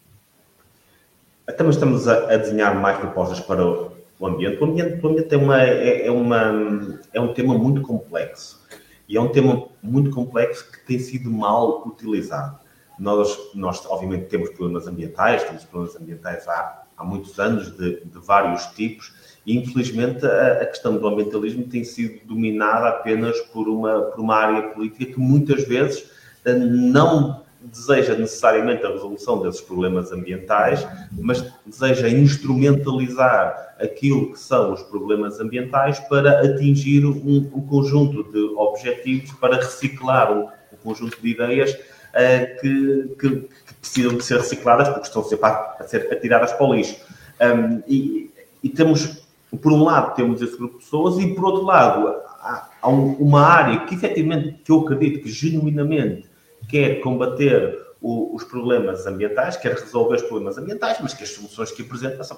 Também 1.57 1.71
estamos 1.71 2.07
a, 2.07 2.33
a, 2.33 2.37
desenhar 2.37 2.75
mais 2.79 2.97
propostas 2.97 3.39
para 3.39 3.65
o, 3.65 3.91
o 4.19 4.27
ambiente. 4.27 4.61
O 4.61 4.65
ambiente, 4.65 5.05
o 5.05 5.07
ambiente 5.09 5.33
é, 5.33 5.37
uma, 5.37 5.63
é, 5.63 6.07
é, 6.07 6.11
uma, 6.11 6.97
é 7.13 7.21
um 7.21 7.33
tema 7.33 7.57
muito 7.57 7.81
complexo 7.81 8.66
e 9.07 9.15
é 9.15 9.21
um 9.21 9.29
tema 9.29 9.67
muito 9.81 10.11
complexo 10.11 10.69
que 10.71 10.85
tem 10.85 10.99
sido 10.99 11.31
mal 11.31 11.87
utilizado. 11.87 12.59
Nós, 12.99 13.37
nós 13.53 13.85
obviamente, 13.85 14.25
temos 14.25 14.49
problemas 14.49 14.87
ambientais, 14.87 15.43
temos 15.43 15.63
problemas 15.63 15.95
ambientais 15.95 16.47
há, 16.47 16.83
há 16.97 17.03
muitos 17.03 17.39
anos, 17.39 17.75
de, 17.77 18.03
de 18.03 18.19
vários 18.19 18.65
tipos, 18.67 19.13
e 19.45 19.55
infelizmente 19.55 20.25
a, 20.25 20.61
a, 20.61 20.65
questão 20.65 20.97
do 20.97 21.07
ambientalismo 21.07 21.63
tem 21.63 21.83
sido 21.83 22.25
dominada 22.25 22.89
apenas 22.89 23.39
por 23.53 23.69
uma, 23.69 24.01
por 24.01 24.19
uma 24.19 24.35
área 24.35 24.69
política 24.69 25.13
que 25.13 25.19
muitas 25.19 25.65
vezes 25.65 26.09
eh, 26.43 26.53
não 26.53 27.43
deseja 27.61 28.15
necessariamente 28.15 28.85
a 28.85 28.89
resolução 28.89 29.41
desses 29.41 29.61
problemas 29.61 30.11
ambientais, 30.11 30.87
mas 31.11 31.43
deseja 31.65 32.07
instrumentalizar 32.09 33.75
aquilo 33.79 34.31
que 34.31 34.39
são 34.39 34.73
os 34.73 34.81
problemas 34.83 35.39
ambientais 35.39 35.99
para 36.01 36.41
atingir 36.41 37.05
um, 37.05 37.49
um 37.53 37.61
conjunto 37.61 38.23
de 38.31 38.39
objetivos, 38.55 39.31
para 39.33 39.57
reciclar 39.57 40.31
um, 40.31 40.43
um 40.43 40.77
conjunto 40.83 41.19
de 41.21 41.29
ideias 41.29 41.73
uh, 41.73 42.61
que, 42.61 43.15
que, 43.19 43.29
que, 43.29 43.73
precisam 43.81 44.15
de 44.15 44.23
ser 44.23 44.37
recicladas 44.37 44.89
porque 44.89 45.07
estão 45.07 45.23
sempre 45.23 45.45
a, 45.45 45.83
ser 45.87 46.11
atiradas 46.11 46.53
para 46.53 46.65
o 46.65 46.73
lixo. 46.73 46.97
Um, 47.41 47.81
e, 47.87 48.31
e, 48.63 48.69
temos, 48.69 49.23
por 49.61 49.71
um 49.71 49.83
lado, 49.83 50.15
temos 50.15 50.41
esse 50.41 50.57
grupo 50.57 50.77
de 50.77 50.83
pessoas 50.83 51.19
e, 51.19 51.27
por 51.33 51.45
outro 51.45 51.63
lado, 51.63 52.07
há, 52.41 52.69
há 52.81 52.87
uma 52.87 53.41
área 53.41 53.79
que, 53.85 53.95
efetivamente, 53.95 54.59
que 54.63 54.71
eu 54.71 54.79
acredito 54.79 55.21
que 55.21 55.29
genuinamente 55.29 56.27
quer 56.67 56.99
combater 57.01 57.87
o, 58.01 58.35
os 58.35 58.43
problemas 58.43 59.05
ambientais, 59.07 59.57
quer 59.57 59.73
resolver 59.73 60.15
os 60.15 60.21
problemas 60.23 60.57
ambientais, 60.57 60.97
mas 61.01 61.13
que 61.13 61.23
as 61.23 61.29
soluções 61.29 61.71
que 61.71 61.81
apresenta 61.81 62.23
são 62.23 62.37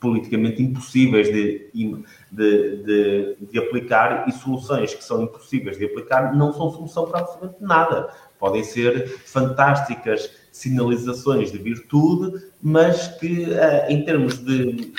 politicamente 0.00 0.62
impossíveis 0.62 1.26
de, 1.26 1.70
de, 1.74 2.76
de, 2.84 3.36
de, 3.50 3.58
aplicar 3.58 4.28
e 4.28 4.32
soluções 4.32 4.94
que 4.94 5.02
são 5.02 5.22
impossíveis 5.22 5.76
de 5.76 5.86
aplicar 5.86 6.36
não 6.36 6.52
são 6.52 6.70
solução 6.70 7.06
para 7.06 7.20
absolutamente 7.20 7.60
nada. 7.60 8.08
Podem 8.38 8.62
ser 8.62 9.08
fantásticas 9.26 10.30
sinalizações 10.52 11.50
de 11.50 11.58
virtude, 11.58 12.44
mas 12.62 13.08
que 13.18 13.52
eh, 13.52 13.86
em 13.90 14.04
termos 14.04 14.38
de, 14.38 14.92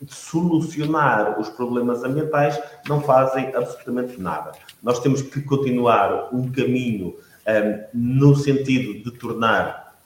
de 0.00 0.14
solucionar 0.14 1.38
os 1.38 1.50
problemas 1.50 2.02
ambientais 2.02 2.58
não 2.88 3.02
fazem 3.02 3.54
absolutamente 3.54 4.18
nada. 4.18 4.52
Nós 4.82 5.00
temos 5.00 5.20
que 5.20 5.42
continuar 5.42 6.34
um 6.34 6.50
caminho 6.50 7.14
no 7.94 8.36
sentido 8.36 9.02
de 9.02 9.16
tornar 9.18 9.98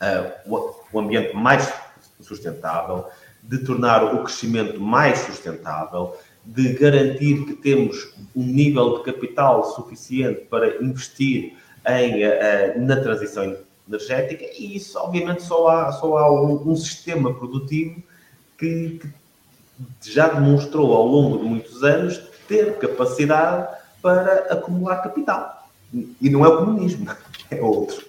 uh, 0.00 0.74
o 0.92 1.00
ambiente 1.00 1.34
mais 1.34 1.72
sustentável, 2.20 3.06
de 3.42 3.58
tornar 3.58 4.14
o 4.14 4.22
crescimento 4.22 4.80
mais 4.80 5.18
sustentável, 5.20 6.16
de 6.44 6.74
garantir 6.74 7.44
que 7.46 7.54
temos 7.54 8.14
um 8.34 8.42
nível 8.42 8.98
de 8.98 9.04
capital 9.04 9.64
suficiente 9.74 10.42
para 10.42 10.82
investir 10.82 11.56
em, 11.86 12.24
uh, 12.24 12.80
na 12.80 12.96
transição 12.96 13.56
energética 13.88 14.44
e 14.58 14.76
isso 14.76 14.98
obviamente 14.98 15.42
só 15.42 15.68
há, 15.68 15.92
só 15.92 16.16
há 16.16 16.32
um, 16.32 16.70
um 16.70 16.76
sistema 16.76 17.34
produtivo 17.34 18.02
que, 18.58 19.00
que, 19.00 20.10
já 20.10 20.28
demonstrou 20.28 20.94
ao 20.94 21.06
longo 21.06 21.38
de 21.38 21.44
muitos 21.44 21.82
anos 21.82 22.18
ter 22.48 22.78
capacidade 22.78 23.76
para 24.00 24.52
acumular 24.52 25.02
capital. 25.02 25.63
E 26.20 26.28
não 26.28 26.44
é 26.44 26.48
o 26.48 26.58
comunismo, 26.58 27.06
é 27.50 27.60
outro. 27.60 28.04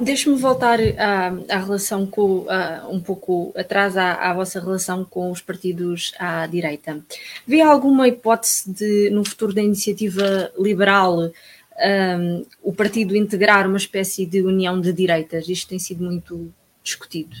Deixe-me 0.00 0.36
voltar 0.36 0.80
à, 0.98 1.28
à 1.48 1.58
relação 1.58 2.04
com, 2.06 2.46
um 2.90 3.00
pouco 3.00 3.52
atrás 3.56 3.96
à, 3.96 4.14
à, 4.14 4.34
vossa 4.34 4.58
relação 4.58 5.04
com 5.04 5.30
os 5.30 5.40
partidos 5.40 6.12
à 6.18 6.46
direita. 6.46 7.00
Vê 7.46 7.60
alguma 7.60 8.08
hipótese 8.08 8.70
de, 8.72 9.10
no 9.10 9.24
futuro 9.24 9.54
da 9.54 9.62
iniciativa 9.62 10.50
liberal, 10.58 11.30
um, 11.78 12.44
o 12.62 12.72
partido 12.72 13.16
integrar 13.16 13.68
uma 13.68 13.76
espécie 13.76 14.26
de 14.26 14.42
união 14.42 14.80
de 14.80 14.92
direitas? 14.92 15.48
Isto 15.48 15.68
tem 15.68 15.78
sido 15.78 16.04
muito 16.04 16.52
discutido. 16.82 17.36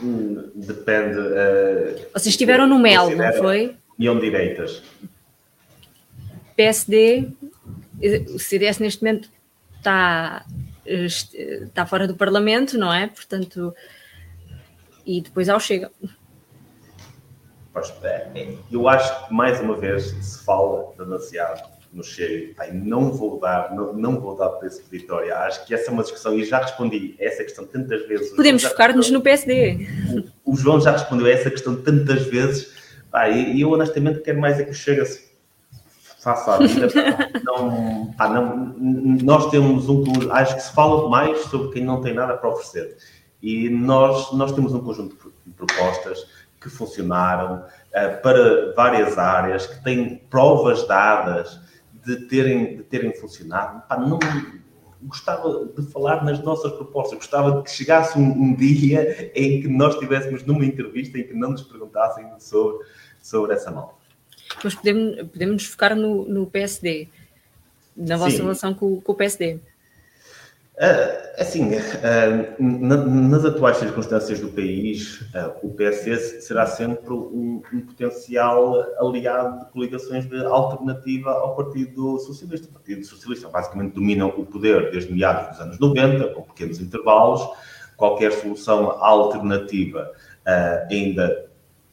Hum, 0.00 0.50
depende. 0.54 1.18
Uh, 1.18 2.06
Vocês 2.12 2.26
estiveram 2.26 2.66
no 2.66 2.78
MEL, 2.78 3.16
não 3.16 3.32
foi? 3.34 3.76
União 3.98 4.14
de 4.14 4.30
direitas. 4.30 4.82
PSD, 6.56 7.28
o 8.34 8.38
CDS 8.38 8.78
neste 8.78 9.04
momento 9.04 9.28
está, 9.76 10.44
está 10.84 11.86
fora 11.86 12.08
do 12.08 12.16
Parlamento, 12.16 12.78
não 12.78 12.92
é? 12.92 13.06
Portanto, 13.06 13.74
e 15.04 15.20
depois 15.20 15.48
ao 15.48 15.60
Chega. 15.60 15.90
Pois, 17.72 17.92
é, 18.02 18.54
eu 18.72 18.88
acho 18.88 19.28
que 19.28 19.34
mais 19.34 19.60
uma 19.60 19.76
vez 19.76 20.04
se 20.04 20.44
fala 20.44 20.92
demasiado 20.96 21.76
no 21.92 22.02
Chega. 22.02 22.54
Pai, 22.54 22.72
não 22.72 23.12
vou 23.12 23.38
dar, 23.38 23.74
não, 23.74 23.92
não 23.92 24.20
vou 24.20 24.36
dar 24.36 24.48
preço 24.50 24.82
de 24.82 24.90
vitória. 24.90 25.36
Acho 25.36 25.64
que 25.66 25.74
essa 25.74 25.90
é 25.90 25.92
uma 25.92 26.02
discussão 26.02 26.38
e 26.38 26.44
já 26.44 26.60
respondi 26.60 27.16
a 27.20 27.24
essa 27.24 27.42
questão 27.44 27.66
tantas 27.66 28.06
vezes. 28.08 28.34
Podemos 28.34 28.62
focar-nos 28.62 29.10
no 29.10 29.20
PSD. 29.20 29.86
O, 30.44 30.52
o, 30.52 30.56
João 30.56 30.80
já 30.80 30.92
respondeu 30.92 31.26
a 31.26 31.30
essa 31.30 31.50
questão 31.50 31.80
tantas 31.80 32.22
vezes. 32.26 32.74
e 33.32 33.60
eu 33.60 33.70
honestamente 33.70 34.20
quero 34.20 34.40
mais 34.40 34.58
é 34.58 34.64
que 34.64 34.70
o 34.70 34.74
Chega 34.74 35.04
se 35.04 35.25
faça 36.26 36.54
a 36.54 36.58
vida. 36.58 36.88
não, 37.44 38.12
pá, 38.16 38.28
não, 38.28 38.74
nós 39.22 39.48
temos 39.50 39.88
um. 39.88 40.02
Acho 40.32 40.56
que 40.56 40.62
se 40.62 40.72
fala 40.72 41.08
mais 41.08 41.38
sobre 41.44 41.72
quem 41.72 41.84
não 41.84 42.00
tem 42.00 42.12
nada 42.12 42.36
para 42.36 42.50
oferecer. 42.50 42.96
E 43.40 43.68
nós, 43.68 44.32
nós 44.32 44.50
temos 44.50 44.74
um 44.74 44.80
conjunto 44.80 45.32
de 45.46 45.52
propostas 45.52 46.26
que 46.60 46.68
funcionaram 46.68 47.58
uh, 47.58 48.22
para 48.22 48.74
várias 48.74 49.16
áreas, 49.16 49.66
que 49.66 49.84
têm 49.84 50.16
provas 50.28 50.86
dadas 50.88 51.60
de 52.04 52.16
terem, 52.26 52.78
de 52.78 52.82
terem 52.82 53.14
funcionado. 53.14 53.82
Pá, 53.86 53.96
não, 53.96 54.18
gostava 55.02 55.66
de 55.66 55.82
falar 55.92 56.24
nas 56.24 56.42
nossas 56.42 56.72
propostas, 56.72 57.18
gostava 57.18 57.52
de 57.52 57.62
que 57.62 57.70
chegasse 57.70 58.18
um, 58.18 58.28
um, 58.28 58.54
dia 58.54 59.30
em 59.34 59.60
que 59.60 59.68
nós 59.68 59.94
estivéssemos 59.94 60.44
numa 60.44 60.64
entrevista 60.64 61.18
em 61.18 61.24
que 61.24 61.34
não 61.34 61.50
nos 61.52 61.62
perguntassem 61.62 62.26
sobre, 62.38 62.84
sobre 63.20 63.54
essa 63.54 63.70
malta 63.70 63.95
mas 64.62 64.74
podemos, 64.74 65.16
podemos 65.28 65.54
nos 65.54 65.66
focar 65.66 65.94
no, 65.94 66.24
no 66.26 66.46
PSD, 66.46 67.08
na 67.96 68.16
vossa 68.16 68.36
Sim. 68.36 68.42
relação 68.42 68.74
com, 68.74 69.00
com, 69.00 69.12
o 69.12 69.14
PSD. 69.14 69.58
Uh, 70.76 71.40
assim, 71.40 71.70
uh, 71.74 72.62
na, 72.62 72.96
nas 72.98 73.46
atuais 73.46 73.78
circunstâncias 73.78 74.40
do 74.40 74.48
país, 74.48 75.22
uh, 75.22 75.54
o 75.62 75.70
PSD 75.70 76.16
será 76.42 76.66
sempre 76.66 77.14
um, 77.14 77.62
um, 77.72 77.80
potencial 77.80 78.84
aliado 78.98 79.64
de 79.64 79.72
coligações 79.72 80.26
de 80.26 80.44
alternativa 80.44 81.30
ao 81.30 81.56
Partido 81.56 82.18
Socialista. 82.18 82.68
O 82.68 82.72
Partido 82.72 83.04
Socialista 83.06 83.48
basicamente 83.48 83.94
domina 83.94 84.26
o 84.26 84.44
poder 84.44 84.90
desde 84.90 85.14
meados 85.14 85.48
dos 85.48 85.60
anos 85.60 85.78
90, 85.78 86.34
com 86.34 86.42
pequenos 86.42 86.78
intervalos. 86.78 87.48
Qualquer 87.96 88.30
solução 88.32 88.90
alternativa 89.02 90.12
ainda 90.90 91.46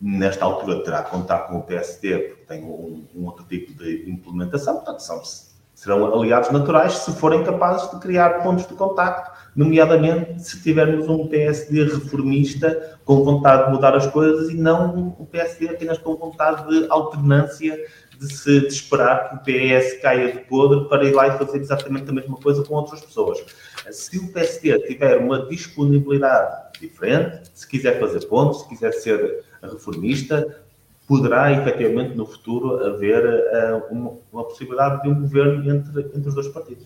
nesta 0.04 0.44
altura 0.44 0.84
terá 0.84 1.02
que 1.02 1.12
contar 1.12 1.48
com 1.48 1.60
o 1.60 1.64
PSD, 1.64 2.18
porque 2.18 2.46
tem 2.46 2.62
um, 2.62 3.06
um 3.16 3.26
outro 3.26 3.46
tipo 3.46 3.74
de 3.82 4.10
implementação, 4.10 4.76
portanto, 4.76 5.00
são, 5.00 5.22
serão 5.74 6.14
aliados 6.14 6.52
naturais 6.52 6.92
se 6.92 7.14
forem 7.14 7.42
capazes 7.42 7.90
de 7.90 8.00
criar 8.02 8.44
pontos 8.44 8.68
de 8.68 8.74
contacto, 8.74 9.32
nomeadamente 9.56 10.44
se 10.44 10.62
tivermos 10.62 11.08
um 11.08 11.28
PSD 11.30 11.86
reformista 11.86 13.00
com 13.06 13.24
vontade 13.24 13.68
de 13.68 13.72
mudar 13.72 13.96
as 13.96 14.06
coisas 14.08 14.50
e 14.50 14.56
não 14.56 15.16
um 15.18 15.26
PSD 15.26 15.70
apenas 15.70 15.98
com 15.98 16.18
vontade 16.18 16.68
de 16.68 16.86
alternância, 16.90 17.80
de 18.20 18.34
se 18.34 18.60
de 18.60 18.68
esperar 18.68 19.30
que 19.30 19.36
o 19.36 19.40
PS 19.40 20.02
caia 20.02 20.34
de 20.34 20.40
podre 20.40 20.90
para 20.90 21.06
ir 21.06 21.14
lá 21.14 21.30
e 21.30 21.38
fazer 21.38 21.60
exatamente 21.60 22.10
a 22.10 22.14
mesma 22.14 22.36
coisa 22.38 22.62
com 22.64 22.76
outras 22.76 23.00
pessoas. 23.00 23.44
Se 23.90 24.18
o 24.18 24.34
PSD 24.34 24.80
tiver 24.80 25.18
uma 25.18 25.46
disponibilidade 25.48 26.80
diferente, 26.80 27.50
se 27.54 27.68
quiser 27.68 28.00
fazer 28.00 28.26
pontos, 28.28 28.62
se 28.62 28.70
quiser 28.70 28.92
ser 28.92 29.44
reformista, 29.68 30.64
poderá 31.08 31.52
efetivamente 31.52 32.16
no 32.16 32.26
futuro 32.26 32.84
haver 32.86 33.24
uh, 33.26 33.94
uma, 33.94 34.14
uma, 34.32 34.44
possibilidade 34.46 35.02
de 35.04 35.10
um 35.10 35.22
governo 35.22 35.70
entre, 35.70 36.02
entre 36.02 36.30
os 36.30 36.36
dois 36.36 36.48
partidos. 36.48 36.86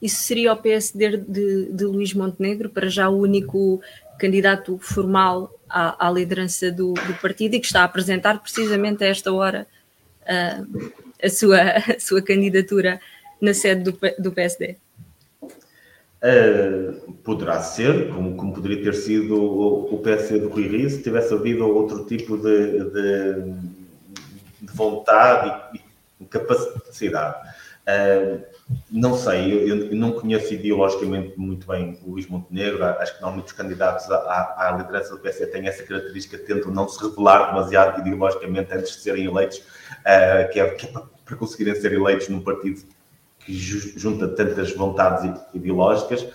Isso 0.00 0.22
seria 0.22 0.52
o 0.52 0.56
PSD 0.56 1.18
de, 1.18 1.72
de 1.72 1.84
Luís 1.84 2.14
Montenegro, 2.14 2.70
para 2.70 2.88
já 2.88 3.08
o 3.08 3.18
único 3.18 3.80
candidato 4.18 4.78
formal 4.78 5.52
à, 5.68 6.08
à 6.08 6.10
liderança 6.10 6.70
do, 6.70 6.94
do, 6.94 7.14
partido 7.20 7.54
e 7.54 7.60
que 7.60 7.66
está 7.66 7.82
a 7.82 7.84
apresentar 7.84 8.40
precisamente 8.40 9.04
a 9.04 9.08
esta 9.08 9.32
hora 9.32 9.66
uh, 10.22 10.92
a, 11.22 11.28
sua, 11.28 11.60
a 11.96 12.00
sua 12.00 12.22
candidatura 12.22 13.00
na 13.40 13.52
sede 13.52 13.82
do, 13.82 13.98
do 14.18 14.32
PSD. 14.32 14.76
Uh, 16.24 17.12
poderá 17.22 17.60
ser, 17.60 18.08
como, 18.08 18.34
como, 18.34 18.54
poderia 18.54 18.82
ter 18.82 18.94
sido 18.94 19.36
o, 19.36 19.94
o 19.94 19.98
PSD 19.98 20.38
do 20.38 20.48
Rui 20.48 20.66
Rio, 20.66 20.88
se 20.88 21.02
tivesse 21.02 21.34
havido 21.34 21.68
outro 21.68 22.06
tipo 22.06 22.38
de, 22.38 22.82
de, 22.84 23.42
de 24.62 24.72
vontade 24.72 25.78
e, 26.18 26.24
capacidade. 26.24 27.36
Uh, 27.86 28.42
não 28.90 29.14
sei, 29.14 29.52
eu, 29.52 29.90
eu, 29.90 29.94
não 29.94 30.12
conheço 30.12 30.54
ideologicamente 30.54 31.38
muito 31.38 31.66
bem 31.66 32.00
o 32.02 32.12
Luís 32.12 32.26
Montenegro, 32.26 32.82
acho 32.82 33.16
que 33.16 33.22
não 33.22 33.30
muitos 33.30 33.52
candidatos 33.52 34.10
à, 34.10 34.54
à 34.56 34.76
liderança 34.78 35.10
do 35.10 35.20
PSD 35.20 35.52
têm 35.52 35.68
essa 35.68 35.82
característica, 35.82 36.38
tentam 36.38 36.72
não 36.72 36.88
se 36.88 37.06
revelar 37.06 37.48
demasiado 37.48 38.00
ideologicamente 38.00 38.72
antes 38.72 38.96
de 38.96 39.02
serem 39.02 39.26
eleitos, 39.26 39.58
uh, 39.58 40.50
que, 40.50 40.58
é, 40.58 40.70
que 40.70 40.86
é 40.86 40.92
para 41.26 41.36
conseguirem 41.36 41.74
ser 41.74 41.92
eleitos 41.92 42.30
num 42.30 42.40
partido 42.40 42.80
que 43.44 43.52
junta 43.54 44.28
tantas 44.28 44.74
vontades 44.74 45.30
ideológicas, 45.52 46.26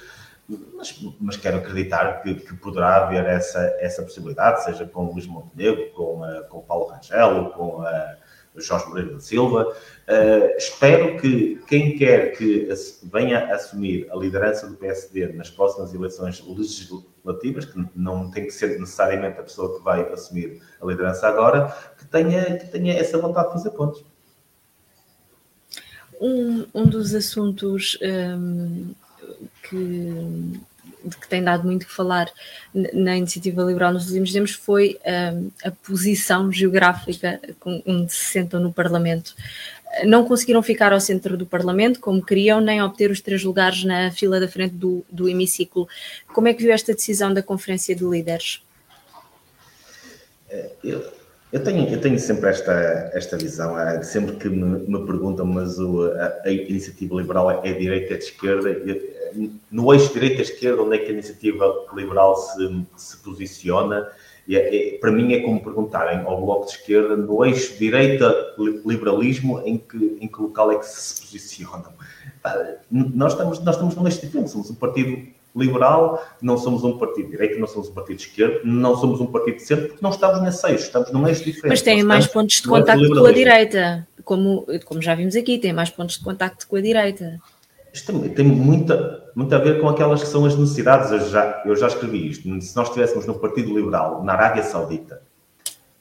mas, 0.75 0.99
mas 1.19 1.37
quero 1.37 1.57
acreditar 1.57 2.23
que, 2.23 2.35
que, 2.35 2.55
poderá 2.55 3.03
haver 3.03 3.25
essa, 3.25 3.59
essa 3.79 4.01
possibilidade, 4.01 4.63
seja 4.63 4.85
com 4.85 5.05
o 5.05 5.13
Luís 5.13 5.27
Montenegro, 5.27 5.91
com, 5.91 6.23
a, 6.23 6.43
com 6.43 6.57
o 6.57 6.63
Paulo 6.63 6.87
Rangel, 6.87 7.51
com 7.51 7.81
a 7.81 8.15
Jorge 8.55 8.87
Moreira 8.87 9.13
da 9.13 9.19
Silva. 9.19 9.67
Uh, 10.07 10.57
espero 10.57 11.17
que 11.19 11.61
quem 11.67 11.97
quer 11.97 12.35
que 12.35 12.67
venha 13.03 13.53
assumir 13.53 14.07
a 14.11 14.15
liderança 14.15 14.67
do 14.67 14.75
PSD 14.75 15.33
nas 15.33 15.49
próximas 15.49 15.93
eleições 15.93 16.43
legislativas, 16.45 17.65
que 17.65 17.85
não 17.95 18.31
tem 18.31 18.45
que 18.45 18.51
ser 18.51 18.79
necessariamente 18.79 19.39
a 19.39 19.43
pessoa 19.43 19.77
que 19.77 19.83
vai 19.83 20.01
assumir 20.11 20.61
a 20.81 20.85
liderança 20.85 21.27
agora, 21.27 21.73
que 21.97 22.07
tenha, 22.07 22.57
que 22.57 22.67
tenha 22.67 22.93
essa 22.93 23.17
vontade 23.17 23.47
de 23.47 23.53
fazer 23.53 23.71
pontos. 23.71 24.03
Um, 26.19 26.65
um 26.73 26.85
dos 26.85 27.15
assuntos 27.15 27.97
um, 28.01 28.93
que, 29.63 30.59
que 31.21 31.27
tem 31.29 31.41
dado 31.41 31.63
muito 31.63 31.85
que 31.85 31.93
falar 31.93 32.29
na 32.73 33.15
iniciativa 33.15 33.63
liberal 33.63 33.93
nos 33.93 34.07
últimos 34.07 34.33
tempos 34.33 34.51
foi 34.51 34.99
um, 35.33 35.49
a 35.63 35.71
posição 35.71 36.51
geográfica 36.51 37.39
onde 37.63 38.11
se 38.11 38.25
sentam 38.25 38.59
no 38.59 38.73
Parlamento. 38.73 39.33
Não 40.03 40.25
conseguiram 40.25 40.61
ficar 40.61 40.93
ao 40.93 40.99
centro 40.99 41.37
do 41.37 41.45
Parlamento 41.45 41.99
como 41.99 42.23
queriam, 42.23 42.61
nem 42.61 42.81
obter 42.81 43.09
os 43.09 43.21
três 43.21 43.43
lugares 43.43 43.83
na 43.83 44.11
fila 44.11 44.39
da 44.39 44.47
frente 44.47 44.75
do, 44.75 45.03
do 45.09 45.27
hemiciclo. 45.27 45.87
Como 46.27 46.47
é 46.47 46.53
que 46.53 46.61
viu 46.61 46.73
esta 46.73 46.93
decisão 46.93 47.33
da 47.33 47.41
Conferência 47.41 47.95
de 47.95 48.03
Líderes? 48.03 48.61
É, 50.49 50.71
eu 50.83 51.18
eu 51.51 51.63
tenho, 51.63 51.87
eu 51.87 51.99
tenho 51.99 52.19
sempre 52.19 52.49
esta, 52.49 53.09
esta 53.13 53.37
visão, 53.37 53.79
é, 53.79 54.03
sempre 54.03 54.35
que 54.35 54.49
me, 54.49 54.79
me 54.87 55.05
perguntam, 55.05 55.45
mas 55.45 55.79
o, 55.79 56.11
a, 56.11 56.41
a, 56.45 56.51
iniciativa 56.51 57.15
liberal 57.15 57.49
é, 57.49 57.69
é 57.69 57.73
direita, 57.73 58.13
é 58.13 58.17
de 58.17 58.23
esquerda, 58.25 58.69
eu, 58.69 59.19
no 59.71 59.93
eixo 59.93 60.13
direita-esquerda, 60.13 60.81
onde 60.81 60.95
é 60.95 60.99
que 60.99 61.07
a 61.07 61.13
iniciativa 61.13 61.85
liberal 61.93 62.35
se, 62.35 62.85
se 62.97 63.17
posiciona? 63.17 64.07
É, 64.47 64.95
é, 64.95 64.97
para 64.97 65.11
mim 65.11 65.33
é 65.33 65.41
como 65.41 65.63
perguntarem 65.63 66.19
ao 66.25 66.41
Bloco 66.43 66.65
de 66.65 66.71
Esquerda, 66.71 67.15
no 67.15 67.45
eixo 67.45 67.77
direita-liberalismo, 67.77 69.61
em 69.65 69.77
que, 69.77 70.17
em 70.19 70.27
que 70.27 70.41
local 70.41 70.71
é 70.71 70.77
que 70.77 70.85
se 70.85 71.21
posicionam? 71.21 71.93
Nós 72.89 73.33
estamos, 73.33 73.59
nós 73.59 73.75
estamos 73.75 73.95
num 73.95 74.07
eixo 74.07 74.21
diferente, 74.21 74.49
somos 74.49 74.69
um 74.71 74.75
partido 74.75 75.27
liberal, 75.55 76.23
não 76.41 76.57
somos 76.57 76.83
um 76.83 76.97
partido 76.97 77.25
de 77.25 77.31
direita, 77.31 77.59
não 77.59 77.67
somos 77.67 77.89
um 77.89 77.93
partido 77.93 78.17
de 78.17 78.23
esquerda, 78.23 78.61
não 78.63 78.95
somos 78.95 79.19
um 79.19 79.27
partido 79.27 79.55
de 79.55 79.63
centro, 79.63 79.87
porque 79.87 80.03
não 80.03 80.09
estamos 80.11 80.41
nesse 80.41 80.67
eixo, 80.67 80.83
estamos 80.85 81.11
num 81.11 81.27
eixo 81.27 81.43
diferente. 81.43 81.69
Mas 81.69 81.81
têm 81.81 82.03
mais 82.03 82.27
pontos 82.27 82.61
de 82.61 82.67
contacto 82.67 83.09
com 83.09 83.25
a 83.25 83.31
direita, 83.31 84.07
como, 84.23 84.65
como 84.85 85.01
já 85.01 85.15
vimos 85.15 85.35
aqui, 85.35 85.57
tem 85.57 85.73
mais 85.73 85.89
pontos 85.89 86.17
de 86.17 86.23
contacto 86.23 86.67
com 86.67 86.75
a 86.75 86.81
direita. 86.81 87.39
Isto 87.91 88.13
tem, 88.13 88.29
tem 88.29 88.45
muita, 88.45 89.23
muito 89.35 89.53
a 89.53 89.57
ver 89.57 89.81
com 89.81 89.89
aquelas 89.89 90.21
que 90.21 90.27
são 90.27 90.45
as 90.45 90.55
necessidades. 90.55 91.11
Eu 91.11 91.19
já, 91.29 91.63
eu 91.65 91.75
já 91.75 91.87
escrevi 91.87 92.29
isto. 92.29 92.43
Se 92.61 92.75
nós 92.75 92.87
estivéssemos 92.87 93.25
no 93.25 93.39
Partido 93.39 93.73
Liberal, 93.73 94.23
na 94.23 94.33
Arábia 94.33 94.63
Saudita, 94.63 95.21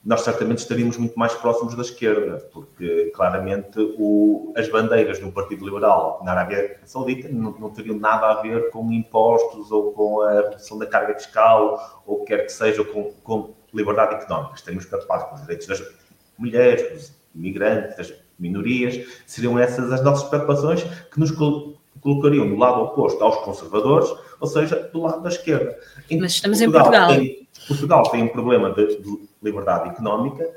nós 0.09 0.23
certamente 0.23 0.61
estaríamos 0.61 0.97
muito 0.97 1.19
mais 1.19 1.35
próximos 1.35 1.75
da 1.75 1.83
esquerda, 1.83 2.39
porque 2.51 3.13
claramente 3.15 3.79
o, 3.99 4.55
as 4.57 4.67
bandeiras 4.67 5.19
do 5.19 5.31
Partido 5.31 5.67
Liberal 5.67 6.23
na 6.25 6.31
Arábia 6.31 6.81
Saudita 6.87 7.29
não, 7.29 7.53
não, 7.53 7.69
teriam 7.69 7.99
nada 7.99 8.27
a 8.29 8.41
ver 8.41 8.71
com 8.71 8.91
impostos 8.91 9.71
ou 9.71 9.93
com 9.93 10.23
a 10.23 10.49
redução 10.49 10.79
da 10.79 10.87
carga 10.87 11.13
fiscal 11.13 12.03
ou 12.07 12.25
quer 12.25 12.47
que 12.47 12.53
seja 12.53 12.83
com, 12.85 13.13
com 13.23 13.55
liberdade 13.71 14.15
económica. 14.15 14.55
Estaríamos 14.55 14.87
preocupados 14.87 15.27
com 15.27 15.35
os 15.35 15.43
direitos 15.43 15.67
das 15.67 15.85
mulheres, 16.39 16.91
dos 16.91 17.13
imigrantes, 17.35 17.95
das 17.99 18.15
minorias. 18.39 19.07
Seriam 19.27 19.59
essas 19.59 19.93
as 19.93 20.03
nossas 20.03 20.27
preocupações 20.31 20.85
que 20.85 21.21
nos 21.21 21.31
colocariam 22.01 22.49
do 22.49 22.57
lado 22.57 22.83
oposto 22.83 23.23
aos 23.23 23.37
conservadores, 23.45 24.09
ou 24.41 24.47
seja, 24.47 24.89
do 24.93 25.03
lado 25.03 25.23
da 25.23 25.29
esquerda. 25.29 25.77
Em 26.11 26.21
Mas 26.21 26.33
estamos 26.33 26.59
Portugal, 26.59 26.83
em 26.83 26.91
Portugal. 26.91 27.17
Tem, 27.17 27.49
Portugal 27.67 28.03
tem 28.11 28.23
um 28.23 28.29
problema 28.29 28.73
de, 28.73 28.97
de 29.01 29.29
liberdade 29.43 29.91
económica 29.91 30.49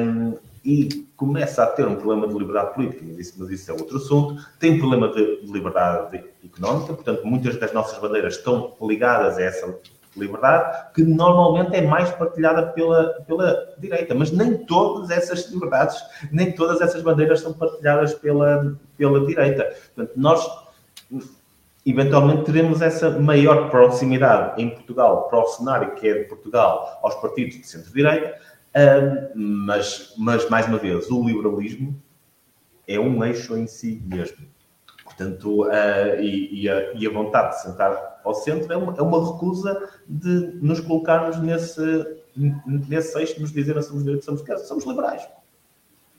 um, 0.00 0.34
e 0.64 1.06
começa 1.16 1.62
a 1.62 1.66
ter 1.66 1.86
um 1.86 1.94
problema 1.94 2.26
de 2.26 2.34
liberdade 2.34 2.74
política, 2.74 3.04
mas 3.06 3.50
isso, 3.50 3.70
é 3.70 3.74
outro 3.74 3.96
assunto. 3.96 4.44
Tem 4.58 4.74
um 4.74 4.78
problema 4.78 5.08
de, 5.08 5.42
de 5.42 5.52
liberdade 5.52 6.24
económica, 6.44 6.92
portanto, 6.92 7.24
muitas 7.24 7.56
das 7.56 7.72
nossas 7.72 7.98
bandeiras 7.98 8.36
estão 8.36 8.74
ligadas 8.82 9.38
a 9.38 9.42
essa 9.42 9.78
liberdade, 10.18 10.92
que 10.94 11.02
normalmente 11.02 11.74
é 11.76 11.82
mais 11.82 12.10
partilhada 12.10 12.68
pela, 12.68 13.22
pela 13.26 13.74
direita, 13.78 14.14
mas 14.14 14.30
nem 14.30 14.56
todas 14.56 15.10
essas 15.10 15.50
liberdades, 15.50 15.96
nem 16.30 16.52
todas 16.52 16.80
essas 16.80 17.02
bandeiras 17.02 17.40
são 17.40 17.52
partilhadas 17.52 18.14
pela, 18.14 18.76
pela 18.96 19.26
direita. 19.26 19.64
Portanto, 19.94 20.12
nós 20.16 20.66
eventualmente 21.84 22.44
teremos 22.44 22.82
essa 22.82 23.10
maior 23.10 23.70
proximidade 23.70 24.60
em 24.60 24.70
Portugal 24.70 25.28
para 25.28 25.38
o 25.38 25.46
cenário 25.46 25.94
que 25.94 26.08
é 26.08 26.18
de 26.18 26.24
Portugal 26.24 26.98
aos 27.02 27.14
partidos 27.16 27.56
de 27.56 27.66
centro-direita, 27.66 28.38
mas, 29.34 30.12
mas, 30.18 30.48
mais 30.50 30.66
uma 30.66 30.78
vez, 30.78 31.08
o 31.10 31.24
liberalismo 31.24 31.96
é 32.86 32.98
um 32.98 33.24
eixo 33.24 33.56
em 33.56 33.66
si 33.66 34.02
mesmo. 34.04 34.55
Portanto, 35.16 35.64
uh, 35.64 36.20
e, 36.20 36.62
e, 36.62 36.68
a, 36.68 36.92
e, 36.92 37.06
a, 37.06 37.10
vontade 37.10 37.56
de 37.56 37.62
sentar 37.62 38.20
ao 38.22 38.34
centro 38.34 38.70
é 38.70 38.76
uma, 38.76 38.94
é 38.96 39.00
uma 39.00 39.32
recusa 39.32 39.88
de 40.06 40.58
nos 40.60 40.80
colocarmos 40.80 41.38
nesse, 41.38 42.06
nesse 42.36 43.18
eixo, 43.18 43.36
de 43.36 43.40
nos 43.40 43.52
dizer 43.52 43.82
somos 43.82 44.04
direitos, 44.04 44.26
somos 44.26 44.42
somos 44.68 44.84
liberais. 44.84 45.26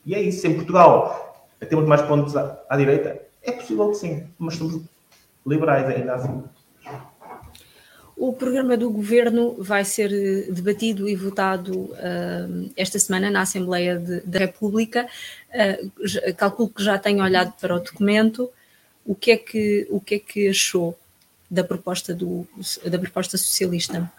E 0.04 0.16
é 0.16 0.22
isso. 0.22 0.48
Em 0.48 0.56
Portugal, 0.56 1.48
temos 1.70 1.88
mais 1.88 2.02
pontos 2.02 2.36
à, 2.36 2.60
à 2.68 2.76
direita? 2.76 3.22
É 3.44 3.52
possível 3.52 3.90
que 3.92 3.98
sim, 3.98 4.28
mas 4.40 4.56
somos 4.56 4.82
liberais 5.46 5.86
ainda 5.88 6.16
assim. 6.16 6.44
O 8.16 8.34
programa 8.34 8.76
do 8.76 8.90
governo 8.90 9.56
vai 9.60 9.86
ser 9.86 10.10
debatido 10.52 11.08
e 11.08 11.16
votado 11.16 11.82
uh, 11.82 12.72
esta 12.76 12.98
semana 12.98 13.30
na 13.30 13.42
Assembleia 13.42 14.02
da 14.26 14.40
República. 14.40 15.08
Uh, 15.54 16.34
calculo 16.36 16.70
que 16.70 16.84
já 16.84 16.98
tenha 16.98 17.24
olhado 17.24 17.54
para 17.62 17.76
o 17.76 17.80
documento. 17.80 18.50
O 19.08 19.16
que 19.16 19.32
é 19.32 19.38
que, 19.38 19.88
o 19.90 20.02
que, 20.02 20.16
é 20.16 20.20
que 20.20 20.50
achou 20.50 21.00
da 21.50 21.64
proposta, 21.64 22.14
do, 22.14 22.46
da 22.86 23.00
proposta 23.00 23.38
socialista? 23.38 24.12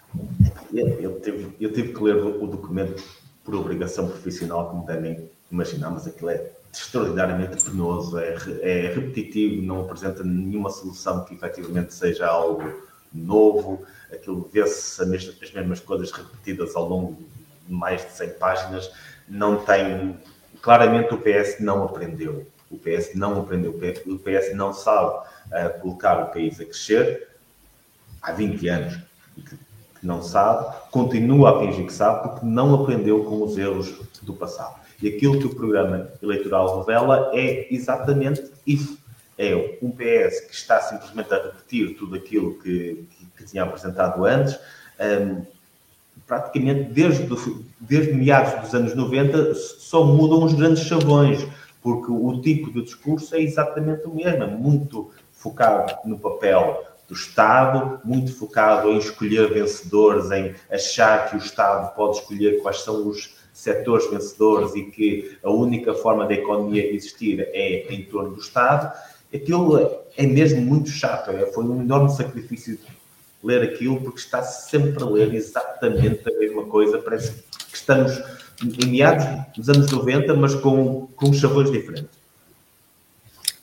Eu, 0.73 1.21
tive, 1.21 1.55
eu 1.61 1.71
tive 1.71 1.93
que 1.93 2.03
ler 2.03 2.15
o 2.15 2.47
documento 2.47 3.03
por 3.43 3.53
obrigação 3.53 4.07
profissional, 4.07 4.67
como 4.71 4.87
devem 4.87 5.29
imaginar, 5.51 5.91
mas 5.91 6.07
aquilo 6.07 6.31
é 6.31 6.51
extraordinariamente 6.73 7.63
penoso, 7.63 8.17
é, 8.17 8.35
é 8.61 8.93
repetitivo, 8.93 9.61
não 9.61 9.81
apresenta 9.81 10.23
nenhuma 10.23 10.71
solução 10.71 11.23
que 11.23 11.35
efetivamente 11.35 11.93
seja 11.93 12.27
algo 12.27 12.81
novo, 13.13 13.83
aquilo 14.11 14.49
vê-se 14.51 15.01
as 15.01 15.51
mesmas 15.53 15.79
coisas 15.79 16.11
repetidas 16.11 16.75
ao 16.75 16.89
longo 16.89 17.17
mais 17.67 18.03
de 18.03 18.11
100 18.11 18.29
páginas, 18.39 18.91
não 19.27 19.63
tem. 19.63 20.17
Claramente 20.61 21.13
o 21.13 21.17
PS 21.17 21.59
não 21.59 21.83
aprendeu. 21.83 22.45
O 22.69 22.77
PS 22.77 23.15
não 23.15 23.39
aprendeu. 23.39 23.71
O 24.05 24.19
PS 24.19 24.53
não 24.53 24.73
sabe 24.73 25.15
uh, 25.17 25.81
colocar 25.81 26.23
o 26.23 26.27
país 26.27 26.59
a 26.59 26.65
crescer 26.65 27.27
há 28.21 28.31
20 28.31 28.67
anos 28.67 28.99
que, 29.35 29.55
que 29.55 30.05
não 30.05 30.21
sabe, 30.21 30.75
continua 30.91 31.57
a 31.57 31.59
fingir 31.59 31.85
que 31.85 31.93
sabe 31.93 32.23
porque 32.23 32.45
não 32.45 32.81
aprendeu 32.81 33.23
com 33.23 33.43
os 33.43 33.57
erros 33.57 33.93
do 34.21 34.33
passado. 34.33 34.79
E 35.01 35.07
aquilo 35.07 35.39
que 35.39 35.45
o 35.45 35.55
programa 35.55 36.09
eleitoral 36.21 36.79
revela 36.79 37.31
é 37.33 37.73
exatamente 37.73 38.43
isso. 38.67 38.97
É 39.37 39.77
um 39.81 39.89
PS 39.89 40.41
que 40.41 40.53
está 40.53 40.81
simplesmente 40.81 41.33
a 41.33 41.37
repetir 41.37 41.95
tudo 41.97 42.15
aquilo 42.15 42.55
que, 42.55 43.07
que, 43.09 43.25
que 43.37 43.43
tinha 43.45 43.63
apresentado 43.63 44.25
antes. 44.25 44.59
Um, 44.99 45.45
praticamente 46.27 46.91
desde, 46.91 47.27
desde 47.79 48.13
meados 48.13 48.61
dos 48.61 48.75
anos 48.75 48.93
90 48.93 49.55
só 49.55 50.03
mudam 50.03 50.43
os 50.43 50.53
grandes 50.53 50.83
chavões, 50.83 51.47
porque 51.81 52.11
o 52.11 52.41
tipo 52.41 52.71
de 52.71 52.81
discurso 52.81 53.35
é 53.35 53.41
exatamente 53.41 54.05
o 54.05 54.13
mesmo, 54.13 54.43
é 54.43 54.47
muito 54.47 55.11
focado 55.31 55.95
no 56.05 56.19
papel 56.19 56.83
do 57.07 57.13
Estado, 57.13 57.99
muito 58.03 58.35
focado 58.35 58.89
em 58.89 58.97
escolher 58.97 59.51
vencedores, 59.51 60.29
em 60.31 60.53
achar 60.71 61.29
que 61.29 61.35
o 61.35 61.39
Estado 61.39 61.95
pode 61.95 62.17
escolher 62.17 62.61
quais 62.61 62.81
são 62.81 63.07
os 63.07 63.35
setores 63.51 64.09
vencedores 64.09 64.75
e 64.75 64.83
que 64.83 65.37
a 65.43 65.49
única 65.49 65.93
forma 65.93 66.25
da 66.27 66.33
economia 66.33 66.93
existir 66.93 67.41
é 67.51 67.91
em 67.93 68.03
torno 68.03 68.35
do 68.35 68.41
Estado. 68.41 68.93
Aquilo 69.33 70.03
é 70.15 70.25
mesmo 70.25 70.61
muito 70.61 70.89
chato, 70.89 71.31
é, 71.31 71.45
foi 71.47 71.63
um 71.63 71.81
enorme 71.81 72.09
sacrifício 72.11 72.77
ler 73.43 73.63
aquilo, 73.63 74.01
porque 74.01 74.19
está 74.19 74.43
sempre 74.43 75.01
a 75.01 75.05
ler 75.05 75.33
exatamente 75.33 76.29
a 76.29 76.37
mesma 76.37 76.65
coisa. 76.65 76.99
Parece 76.99 77.31
que 77.69 77.75
estamos 77.75 78.21
em 78.63 78.87
meados 78.87 79.25
dos 79.55 79.69
anos 79.69 79.91
90, 79.91 80.33
mas 80.35 80.55
com, 80.55 81.07
com 81.15 81.33
chavões 81.33 81.71
diferentes. 81.71 82.19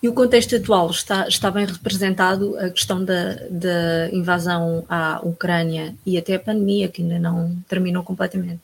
E 0.03 0.09
o 0.09 0.13
contexto 0.13 0.55
atual 0.55 0.91
está, 0.91 1.27
está 1.27 1.51
bem 1.51 1.65
representado 1.67 2.57
a 2.59 2.71
questão 2.71 3.05
da, 3.05 3.35
da 3.51 4.09
invasão 4.13 4.85
à 4.89 5.21
Ucrânia 5.23 5.95
e 6.05 6.19
até 6.19 6.35
a 6.35 6.41
pandemia, 6.41 6.89
que 6.89 7.03
ainda 7.03 7.19
não 7.19 7.57
terminou 7.69 8.03
completamente. 8.03 8.61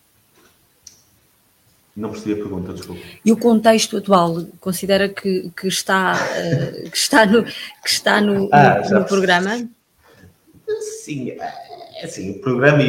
Não 1.97 2.11
percebi 2.11 2.33
a 2.35 2.37
pergunta, 2.37 2.73
desculpa. 2.73 3.03
E 3.25 3.33
o 3.33 3.37
contexto 3.37 3.99
atual 3.99 4.45
considera 4.61 5.09
que, 5.09 5.51
que, 5.55 5.69
está, 5.69 6.15
uh, 6.15 6.91
que 6.91 6.97
está 6.97 7.27
no, 7.27 7.45
que 7.45 7.53
está 7.87 8.21
no, 8.21 8.49
ah, 8.51 8.81
no, 8.89 9.01
no 9.01 9.05
programa? 9.05 9.69
Sim, 11.03 11.31
é 11.31 11.72
assim, 12.03 12.31
o 12.33 12.41
programa, 12.41 12.83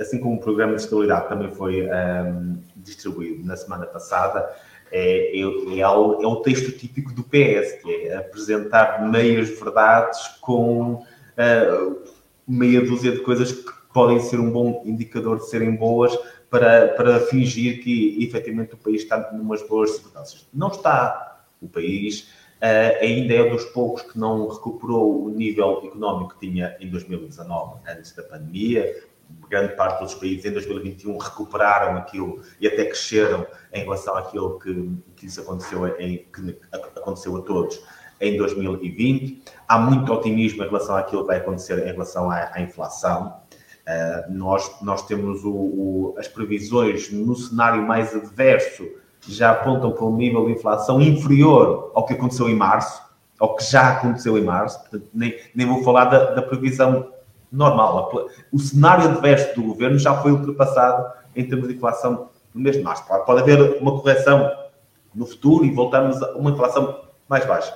assim 0.00 0.18
como 0.18 0.36
o 0.36 0.40
programa 0.40 0.74
de 0.74 0.82
estabilidade 0.82 1.28
também 1.28 1.50
foi 1.50 1.86
um, 1.86 2.58
distribuído 2.76 3.44
na 3.44 3.56
semana 3.56 3.86
passada, 3.86 4.48
é, 4.92 5.38
é, 5.38 5.40
é, 5.40 5.80
é, 5.80 5.86
o 5.86 6.36
texto 6.36 6.72
típico 6.72 7.12
do 7.12 7.22
PS, 7.22 7.80
que 7.82 8.06
é 8.06 8.16
apresentar 8.16 9.08
meias 9.08 9.48
verdades 9.48 10.20
com 10.40 10.94
uh, 10.94 12.02
meia 12.46 12.80
dúzia 12.80 13.12
de 13.12 13.20
coisas 13.20 13.52
que 13.52 13.72
podem 13.94 14.18
ser 14.20 14.40
um 14.40 14.50
bom 14.50 14.82
indicador 14.84 15.38
de 15.38 15.48
serem 15.48 15.76
boas 15.76 16.16
para, 16.48 16.88
para 16.88 17.20
fingir 17.20 17.82
que 17.82 18.22
efetivamente 18.24 18.74
o 18.74 18.76
país 18.76 19.02
está 19.02 19.30
numas 19.32 19.62
boas 19.62 19.90
circunstâncias. 19.90 20.48
Não 20.52 20.68
está. 20.68 21.44
O 21.62 21.68
país 21.68 22.28
Uh, 22.60 22.92
ainda 23.02 23.32
é 23.32 23.48
dos 23.48 23.64
poucos 23.66 24.02
que 24.02 24.18
não 24.18 24.46
recuperou 24.46 25.24
o 25.24 25.30
nível 25.30 25.80
económico 25.82 26.34
que 26.34 26.46
tinha 26.46 26.76
em 26.78 26.90
2019, 26.90 27.80
antes 27.88 28.14
da 28.14 28.22
pandemia. 28.22 29.02
Grande 29.48 29.74
parte 29.76 30.02
dos 30.02 30.14
países 30.14 30.44
em 30.44 30.52
2021 30.52 31.16
recuperaram 31.16 31.96
aquilo 31.96 32.42
e 32.60 32.66
até 32.66 32.84
cresceram 32.84 33.46
em 33.72 33.82
relação 33.82 34.14
àquilo 34.14 34.58
que, 34.58 34.92
que 35.16 35.24
lhes 35.24 35.38
aconteceu, 35.38 35.86
em, 35.98 36.18
que 36.18 36.58
aconteceu 36.70 37.34
a 37.38 37.42
todos 37.42 37.82
em 38.20 38.36
2020. 38.36 39.42
Há 39.66 39.78
muito 39.78 40.12
otimismo 40.12 40.62
em 40.62 40.66
relação 40.66 40.96
àquilo 40.96 41.22
que 41.22 41.28
vai 41.28 41.38
acontecer 41.38 41.78
em 41.78 41.92
relação 41.92 42.30
à, 42.30 42.50
à 42.52 42.60
inflação. 42.60 43.40
Uh, 43.88 44.32
nós, 44.32 44.82
nós 44.82 45.06
temos 45.06 45.44
o, 45.44 45.50
o, 45.50 46.14
as 46.18 46.28
previsões 46.28 47.10
no 47.10 47.34
cenário 47.34 47.82
mais 47.86 48.14
adverso 48.14 48.86
já 49.28 49.50
apontam 49.50 49.92
para 49.92 50.04
um 50.04 50.16
nível 50.16 50.46
de 50.46 50.52
inflação 50.52 51.00
inferior 51.00 51.90
ao 51.94 52.04
que 52.04 52.14
aconteceu 52.14 52.48
em 52.48 52.54
março, 52.54 53.02
ao 53.38 53.56
que 53.56 53.64
já 53.64 53.90
aconteceu 53.90 54.38
em 54.38 54.44
março, 54.44 54.80
portanto, 54.80 55.06
nem, 55.12 55.34
nem 55.54 55.66
vou 55.66 55.82
falar 55.82 56.06
da, 56.06 56.32
da 56.32 56.42
previsão 56.42 57.12
normal. 57.50 58.28
O 58.52 58.58
cenário 58.58 59.08
adverso 59.08 59.54
do 59.54 59.62
governo 59.62 59.98
já 59.98 60.14
foi 60.20 60.32
ultrapassado 60.32 61.12
em 61.34 61.46
termos 61.46 61.68
de 61.68 61.74
inflação 61.74 62.28
no 62.54 62.60
mês 62.60 62.76
de 62.76 62.82
março. 62.82 63.04
Pode 63.06 63.40
haver 63.40 63.80
uma 63.80 63.98
correção 63.98 64.50
no 65.14 65.26
futuro 65.26 65.64
e 65.64 65.70
voltamos 65.70 66.22
a 66.22 66.32
uma 66.36 66.50
inflação 66.50 67.00
mais 67.28 67.44
baixa. 67.44 67.74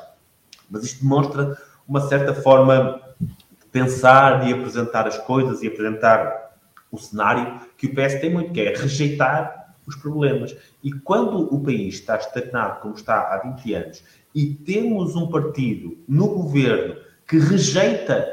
Mas 0.71 0.85
isto 0.85 1.03
demonstra 1.03 1.57
uma 1.87 2.01
certa 2.01 2.35
forma 2.35 3.01
de 3.21 3.67
pensar 3.71 4.47
e 4.49 4.53
apresentar 4.53 5.07
as 5.07 5.19
coisas 5.19 5.63
e 5.63 5.67
apresentar 5.67 6.53
o 6.91 6.99
cenário 6.99 7.61
que 7.77 7.87
o 7.87 7.95
PS 7.95 8.21
tem 8.21 8.33
muito, 8.33 8.53
que 8.53 8.61
é 8.61 8.75
rejeitar 8.75 9.64
os 9.87 9.97
problemas. 9.97 10.57
E 10.83 10.93
quando 10.93 11.53
o 11.55 11.61
país 11.61 11.95
está 11.95 12.17
estagnado, 12.17 12.81
como 12.81 12.95
está 12.95 13.35
há 13.35 13.39
20 13.39 13.75
anos, 13.75 14.03
e 14.35 14.47
temos 14.47 15.15
um 15.15 15.29
partido 15.29 15.97
no 16.09 16.29
governo 16.29 16.97
que 17.27 17.39
rejeita, 17.39 18.27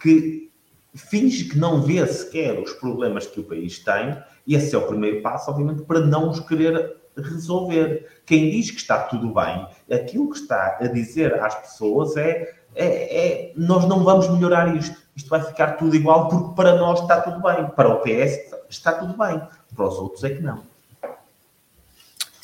que 0.00 0.50
finge 0.94 1.44
que 1.44 1.58
não 1.58 1.82
vê 1.82 2.06
sequer 2.06 2.58
os 2.58 2.72
problemas 2.72 3.26
que 3.26 3.40
o 3.40 3.44
país 3.44 3.78
tem, 3.78 4.16
esse 4.46 4.74
é 4.74 4.78
o 4.78 4.86
primeiro 4.86 5.22
passo, 5.22 5.50
obviamente, 5.50 5.82
para 5.82 6.00
não 6.00 6.30
os 6.30 6.40
querer 6.40 6.96
resolver. 7.16 8.20
Quem 8.24 8.50
diz 8.50 8.70
que 8.70 8.78
está 8.78 8.98
tudo 9.04 9.32
bem, 9.32 9.66
aquilo 9.90 10.30
que 10.30 10.38
está 10.38 10.78
a 10.80 10.86
dizer 10.86 11.40
às 11.40 11.54
pessoas 11.54 12.16
é, 12.16 12.54
é, 12.74 13.26
é 13.26 13.52
nós 13.56 13.86
não 13.86 14.04
vamos 14.04 14.28
melhorar 14.28 14.74
isto. 14.76 14.96
Isto 15.16 15.30
vai 15.30 15.42
ficar 15.42 15.72
tudo 15.72 15.96
igual 15.96 16.28
porque 16.28 16.54
para 16.54 16.76
nós 16.76 17.00
está 17.00 17.20
tudo 17.22 17.40
bem. 17.40 17.66
Para 17.68 17.88
o 17.88 18.00
PS 18.00 18.38
está 18.68 18.92
tudo 18.92 19.16
bem. 19.16 19.40
Para 19.74 19.88
os 19.88 19.94
outros 19.98 20.22
é 20.24 20.30
que 20.30 20.42
não. 20.42 20.62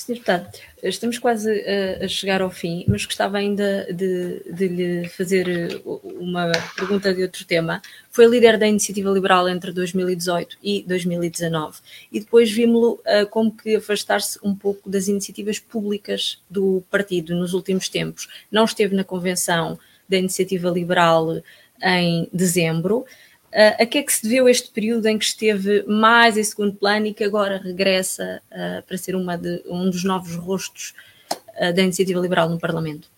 Sr. 0.03 0.15
Deputado, 0.15 0.49
estamos 0.83 1.17
quase 1.17 1.65
a, 2.03 2.09
chegar 2.09 2.43
ao 2.43 2.51
fim, 2.51 2.85
mas 2.89 3.07
gostava 3.07 3.39
ainda 3.39 3.87
de, 3.93 4.43
de, 4.53 4.69
lhe 4.69 5.09
fazer 5.09 5.81
uh, 5.85 6.01
uma 6.19 6.51
pergunta 6.77 7.15
de 7.15 7.23
outro 7.23 7.45
tema. 7.45 7.81
Foi 8.11 8.27
líder 8.27 8.59
da 8.59 8.67
Iniciativa 8.67 9.11
Liberal 9.11 9.49
entre 9.49 9.71
2018 9.71 10.59
e 10.61 10.83
2019 10.83 11.79
e 12.11 12.19
depois 12.19 12.51
vimos-lo 12.51 12.95
uh, 12.95 13.27
como 13.31 13.57
que 13.57 13.77
afastar-se 13.77 14.41
um 14.43 14.57
pouco 14.57 14.91
das 14.91 15.07
iniciativas 15.07 15.61
públicas 15.61 16.43
do 16.51 16.83
partido 16.91 17.37
nos 17.37 17.55
últimos 17.55 17.89
tempos. 17.89 18.29
Não 18.51 18.65
esteve 18.65 18.97
na 18.97 19.05
convenção 19.05 19.79
da 20.09 20.17
Iniciativa 20.17 20.69
Liberal 20.69 21.41
em 21.81 22.29
dezembro. 22.33 23.05
Uh, 23.53 23.83
a 23.83 23.87
que 23.87 23.99
é 23.99 24.03
que 24.03 24.13
se 24.13 24.23
deveu 24.23 24.49
este 24.49 24.71
período 24.71 25.07
em 25.07 25.19
que 25.19 25.27
esteve 25.27 25.85
mais 25.87 26.39
em 26.39 26.43
segundo 26.43 26.75
plano 26.75 27.07
e 27.07 27.13
que 27.13 27.23
agora 27.23 27.59
regressa 27.59 28.41
uh, 28.51 28.83
para 28.83 28.97
ser 28.97 29.15
de, 29.15 29.63
um 29.67 29.91
dos 29.91 30.05
novos 30.05 30.35
rostos 30.37 30.95
uh, 31.31 31.71
da 31.75 31.83
iniciativa 31.83 32.19
liberal 32.19 32.49
no 32.49 32.59
Parlamento? 32.59 33.09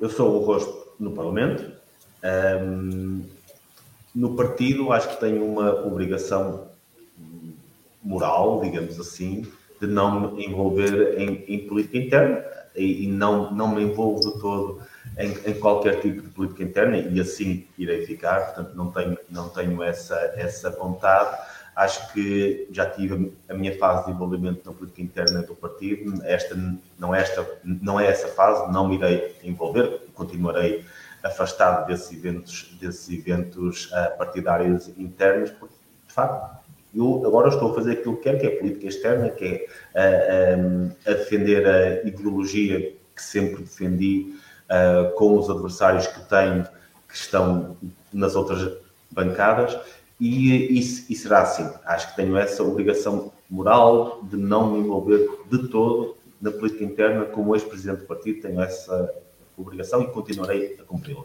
Eu 0.00 0.08
sou 0.08 0.40
o 0.40 0.44
rosto 0.46 0.94
no 0.98 1.10
Parlamento. 1.12 1.70
Um, 2.24 3.22
no 4.14 4.34
partido, 4.34 4.90
acho 4.92 5.10
que 5.10 5.20
tenho 5.20 5.44
uma 5.44 5.86
obrigação 5.86 6.68
moral, 8.02 8.62
digamos 8.62 8.98
assim, 8.98 9.46
de 9.78 9.86
não 9.86 10.32
me 10.32 10.46
envolver 10.46 11.18
em, 11.18 11.44
em 11.46 11.66
política 11.66 11.98
interna 11.98 12.44
e, 12.74 13.04
e, 13.04 13.06
não, 13.06 13.54
não 13.54 13.74
me 13.74 13.82
envolvo 13.82 14.20
de 14.20 14.40
todo 14.40 14.80
em, 15.18 15.32
em, 15.50 15.54
qualquer 15.54 16.00
tipo 16.00 16.22
de 16.22 16.28
política 16.28 16.62
interna 16.62 16.96
e 16.96 17.20
assim 17.20 17.66
irei 17.76 18.06
ficar, 18.06 18.46
portanto 18.46 18.74
não 18.74 18.90
tenho, 18.90 19.18
não 19.28 19.48
tenho 19.48 19.82
essa, 19.82 20.14
essa 20.36 20.70
vontade. 20.70 21.36
Acho 21.74 22.12
que 22.12 22.68
já 22.72 22.86
tive 22.86 23.32
a 23.48 23.54
minha 23.54 23.76
fase 23.78 24.06
de 24.06 24.12
envolvimento 24.12 24.68
na 24.68 24.76
política 24.76 25.02
interna 25.02 25.42
do 25.42 25.54
partido, 25.54 26.22
esta 26.24 26.56
não 26.98 27.14
é, 27.14 27.20
esta, 27.20 27.46
não 27.64 28.00
é 28.00 28.06
essa 28.06 28.28
fase, 28.28 28.72
não 28.72 28.88
me 28.88 28.96
irei 28.96 29.36
envolver, 29.44 30.00
continuarei 30.14 30.84
afastado 31.22 31.86
desses 31.86 32.12
eventos, 32.12 32.76
desses 32.80 33.08
eventos 33.10 33.86
uh, 33.86 34.16
partidários 34.16 34.88
internos, 34.96 35.50
porque 35.50 35.74
de 36.06 36.12
facto 36.12 36.58
eu 36.94 37.22
agora 37.26 37.48
estou 37.48 37.70
a 37.70 37.74
fazer 37.74 37.92
aquilo 37.92 38.16
que 38.16 38.22
quero, 38.22 38.38
que 38.38 38.46
é 38.46 38.50
política 38.50 38.86
externa, 38.86 39.30
que 39.30 39.66
é 39.94 40.56
uh, 40.56 40.60
um, 40.60 40.90
a 41.06 41.10
defender 41.14 41.66
a 41.66 42.02
ideologia 42.06 42.92
que 43.14 43.22
sempre 43.22 43.62
defendi 43.62 44.34
uh, 44.68 45.12
com 45.14 45.38
os 45.38 45.48
adversários 45.50 46.06
que 46.06 46.20
tenho, 46.28 46.64
que 47.08 47.14
estão 47.14 47.76
nas 48.12 48.34
outras 48.34 48.72
bancadas, 49.10 49.78
e, 50.20 50.78
e, 50.78 50.78
e, 50.78 51.16
será 51.16 51.42
assim. 51.42 51.68
Acho 51.84 52.10
que 52.10 52.16
tenho 52.16 52.36
essa 52.36 52.62
obrigação 52.62 53.32
moral 53.48 54.20
de 54.24 54.36
não 54.36 54.72
me 54.72 54.80
envolver 54.80 55.28
de 55.48 55.68
todo 55.68 56.16
na 56.40 56.50
política 56.50 56.84
interna, 56.84 57.24
como 57.24 57.54
ex-presidente 57.54 58.00
do 58.00 58.06
partido, 58.06 58.42
tenho 58.42 58.60
essa 58.60 59.12
obrigação 59.56 60.02
e 60.02 60.06
continuarei 60.08 60.76
a 60.78 60.84
cumpri-la. 60.84 61.24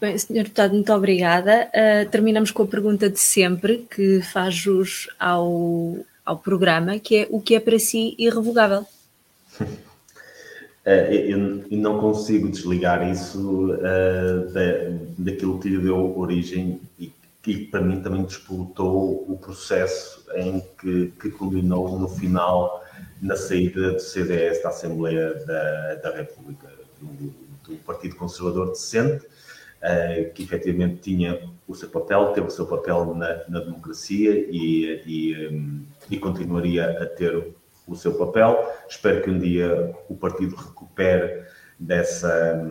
Bem, 0.00 0.18
Sr. 0.18 0.34
Deputado, 0.34 0.74
muito 0.74 0.92
obrigada. 0.92 1.68
Uh, 1.68 2.10
terminamos 2.10 2.50
com 2.50 2.62
a 2.62 2.66
pergunta 2.66 3.08
de 3.08 3.18
sempre, 3.18 3.86
que 3.90 4.20
faz 4.20 4.54
jus 4.54 5.08
ao, 5.18 5.96
ao 6.24 6.36
programa, 6.36 6.98
que 6.98 7.16
é 7.16 7.28
o 7.30 7.40
que 7.40 7.54
é 7.54 7.60
para 7.60 7.78
si 7.78 8.14
irrevogável? 8.18 8.84
Uh, 10.88 11.12
eu, 11.12 11.64
eu, 11.70 11.78
não 11.78 12.00
consigo 12.00 12.48
desligar 12.48 13.06
isso 13.06 13.74
uh, 13.74 14.50
da, 14.50 14.62
daquilo 15.18 15.60
que 15.60 15.68
lhe 15.68 15.78
deu 15.78 16.18
origem 16.18 16.80
e 16.98 17.12
que 17.42 17.66
para 17.66 17.82
mim 17.82 18.00
também 18.00 18.24
disputou 18.24 19.30
o 19.30 19.36
processo 19.36 20.24
em 20.34 20.62
que, 20.80 21.12
que 21.20 21.30
culminou 21.30 21.98
no 21.98 22.08
final 22.08 22.82
na 23.20 23.36
saída 23.36 23.92
do 23.92 24.00
CDS 24.00 24.62
da 24.62 24.70
Assembleia 24.70 25.34
da, 25.44 25.94
da 25.96 26.16
República, 26.16 26.68
do, 26.98 27.34
do 27.68 27.76
Partido 27.84 28.16
Conservador 28.16 28.68
Decente, 28.68 29.26
uh, 29.26 30.32
que 30.32 30.42
efetivamente 30.42 31.02
tinha 31.02 31.38
o 31.66 31.74
seu 31.74 31.90
papel, 31.90 32.32
teve 32.32 32.46
o 32.46 32.50
seu 32.50 32.64
papel 32.64 33.14
na, 33.14 33.42
na 33.46 33.60
democracia 33.60 34.46
e, 34.50 35.02
e, 35.06 35.48
um, 35.48 35.84
e, 36.10 36.16
continuaria 36.16 37.02
a 37.02 37.04
ter 37.04 37.54
o 37.88 37.96
seu 37.96 38.14
papel. 38.14 38.70
Espero 38.88 39.22
que 39.22 39.30
um 39.30 39.38
dia 39.38 39.94
o 40.08 40.14
partido 40.14 40.54
recupere 40.54 41.42
dessa, 41.78 42.70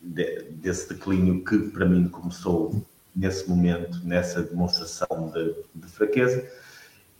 de, 0.00 0.44
desse 0.50 0.88
declínio 0.88 1.44
que 1.44 1.58
para 1.70 1.84
mim 1.84 2.08
começou 2.08 2.84
nesse 3.14 3.48
momento, 3.48 4.00
nessa 4.04 4.42
demonstração 4.42 5.32
de, 5.34 5.54
de 5.74 5.88
fraqueza. 5.88 6.44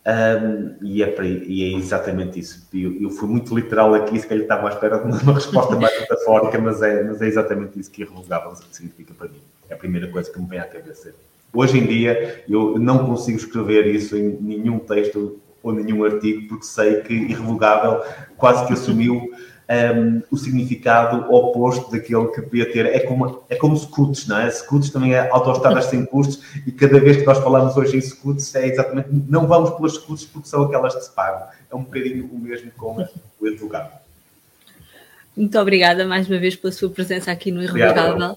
Um, 0.06 0.76
e, 0.82 1.02
é 1.02 1.06
para, 1.08 1.26
e, 1.26 1.74
é 1.74 1.76
exatamente 1.76 2.40
isso. 2.40 2.66
Eu, 2.72 3.02
eu, 3.02 3.10
fui 3.10 3.28
muito 3.28 3.54
literal 3.54 3.92
aqui, 3.94 4.18
se 4.18 4.26
calhar 4.26 4.44
estava 4.44 4.68
à 4.68 4.72
espera 4.72 4.98
de 4.98 5.22
uma, 5.22 5.34
resposta 5.34 5.76
mais 5.76 6.00
metafórica, 6.00 6.58
mas 6.58 6.80
é, 6.80 7.04
mas 7.04 7.20
é 7.20 7.26
exatamente 7.26 7.78
isso 7.78 7.90
que 7.90 8.02
irrevogável 8.02 8.54
significa 8.72 9.12
para 9.12 9.28
mim. 9.28 9.40
É 9.68 9.74
a 9.74 9.76
primeira 9.76 10.08
coisa 10.08 10.30
que 10.30 10.40
me 10.40 10.46
vem 10.46 10.58
à 10.58 10.64
cabeça. 10.64 11.14
Hoje 11.52 11.78
em 11.78 11.86
dia, 11.86 12.44
eu 12.48 12.78
não 12.78 13.04
consigo 13.04 13.36
escrever 13.36 13.86
isso 13.86 14.16
em 14.16 14.38
nenhum 14.40 14.78
texto 14.78 15.38
ou 15.62 15.72
nenhum 15.72 16.04
artigo, 16.04 16.48
porque 16.48 16.64
sei 16.64 17.00
que 17.02 17.12
irrevogável 17.12 18.02
quase 18.36 18.66
que 18.66 18.72
assumiu 18.72 19.30
um, 19.70 20.22
o 20.30 20.36
significado 20.36 21.32
oposto 21.32 21.90
daquele 21.90 22.26
que 22.28 22.42
podia 22.42 22.70
ter. 22.70 22.86
É 22.86 23.00
como, 23.00 23.42
é 23.48 23.54
como 23.54 23.76
scouts, 23.76 24.26
não 24.26 24.38
é? 24.38 24.50
Scouts 24.50 24.90
também 24.90 25.14
é 25.14 25.30
autoestradas 25.30 25.84
sem 25.84 26.04
custos 26.04 26.42
e 26.66 26.72
cada 26.72 26.98
vez 26.98 27.18
que 27.18 27.24
nós 27.24 27.38
falamos 27.38 27.76
hoje 27.76 27.96
em 27.96 28.00
scouts 28.00 28.54
é 28.56 28.66
exatamente, 28.66 29.08
não 29.28 29.46
vamos 29.46 29.70
pelas 29.70 29.94
scouts 29.94 30.24
porque 30.24 30.48
são 30.48 30.64
aquelas 30.64 30.94
que 30.94 31.02
se 31.02 31.10
pagam. 31.14 31.46
É 31.70 31.74
um 31.74 31.82
bocadinho 31.84 32.28
o 32.32 32.38
mesmo 32.38 32.70
com 32.72 33.06
o 33.40 33.46
Irrevogável. 33.46 33.92
Muito 35.36 35.58
obrigada 35.58 36.04
mais 36.04 36.28
uma 36.28 36.38
vez 36.38 36.56
pela 36.56 36.72
sua 36.72 36.90
presença 36.90 37.30
aqui 37.30 37.52
no 37.52 37.62
Irrevogável. 37.62 38.36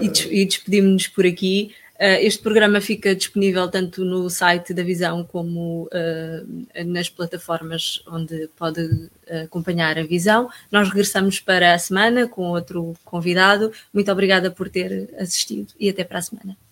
E, 0.00 0.08
des 0.08 0.26
e 0.30 0.44
despedimos-nos 0.46 1.06
por 1.08 1.26
aqui. 1.26 1.74
Uh, 1.98 2.20
este 2.20 2.42
programa 2.42 2.78
fica 2.80 3.14
disponível 3.14 3.68
tanto 3.70 4.04
no 4.04 4.28
site 4.28 4.74
da 4.74 4.82
Visão 4.82 5.24
como 5.24 5.84
uh, 5.84 6.84
nas 6.84 7.08
plataformas 7.08 8.02
onde 8.06 8.48
pode 8.56 8.82
uh, 8.82 9.44
acompanhar 9.44 9.98
a 9.98 10.04
Visão. 10.04 10.50
Nós 10.70 10.88
regressamos 10.88 11.40
para 11.40 11.72
a 11.72 11.78
semana 11.78 12.28
com 12.28 12.50
outro 12.50 12.92
convidado. 13.02 13.72
Muito 13.94 14.12
obrigada 14.12 14.50
por 14.50 14.68
ter 14.68 15.08
assistido 15.18 15.72
e 15.80 15.88
até 15.88 16.04
para 16.04 16.18
a 16.18 16.22
semana. 16.22 16.65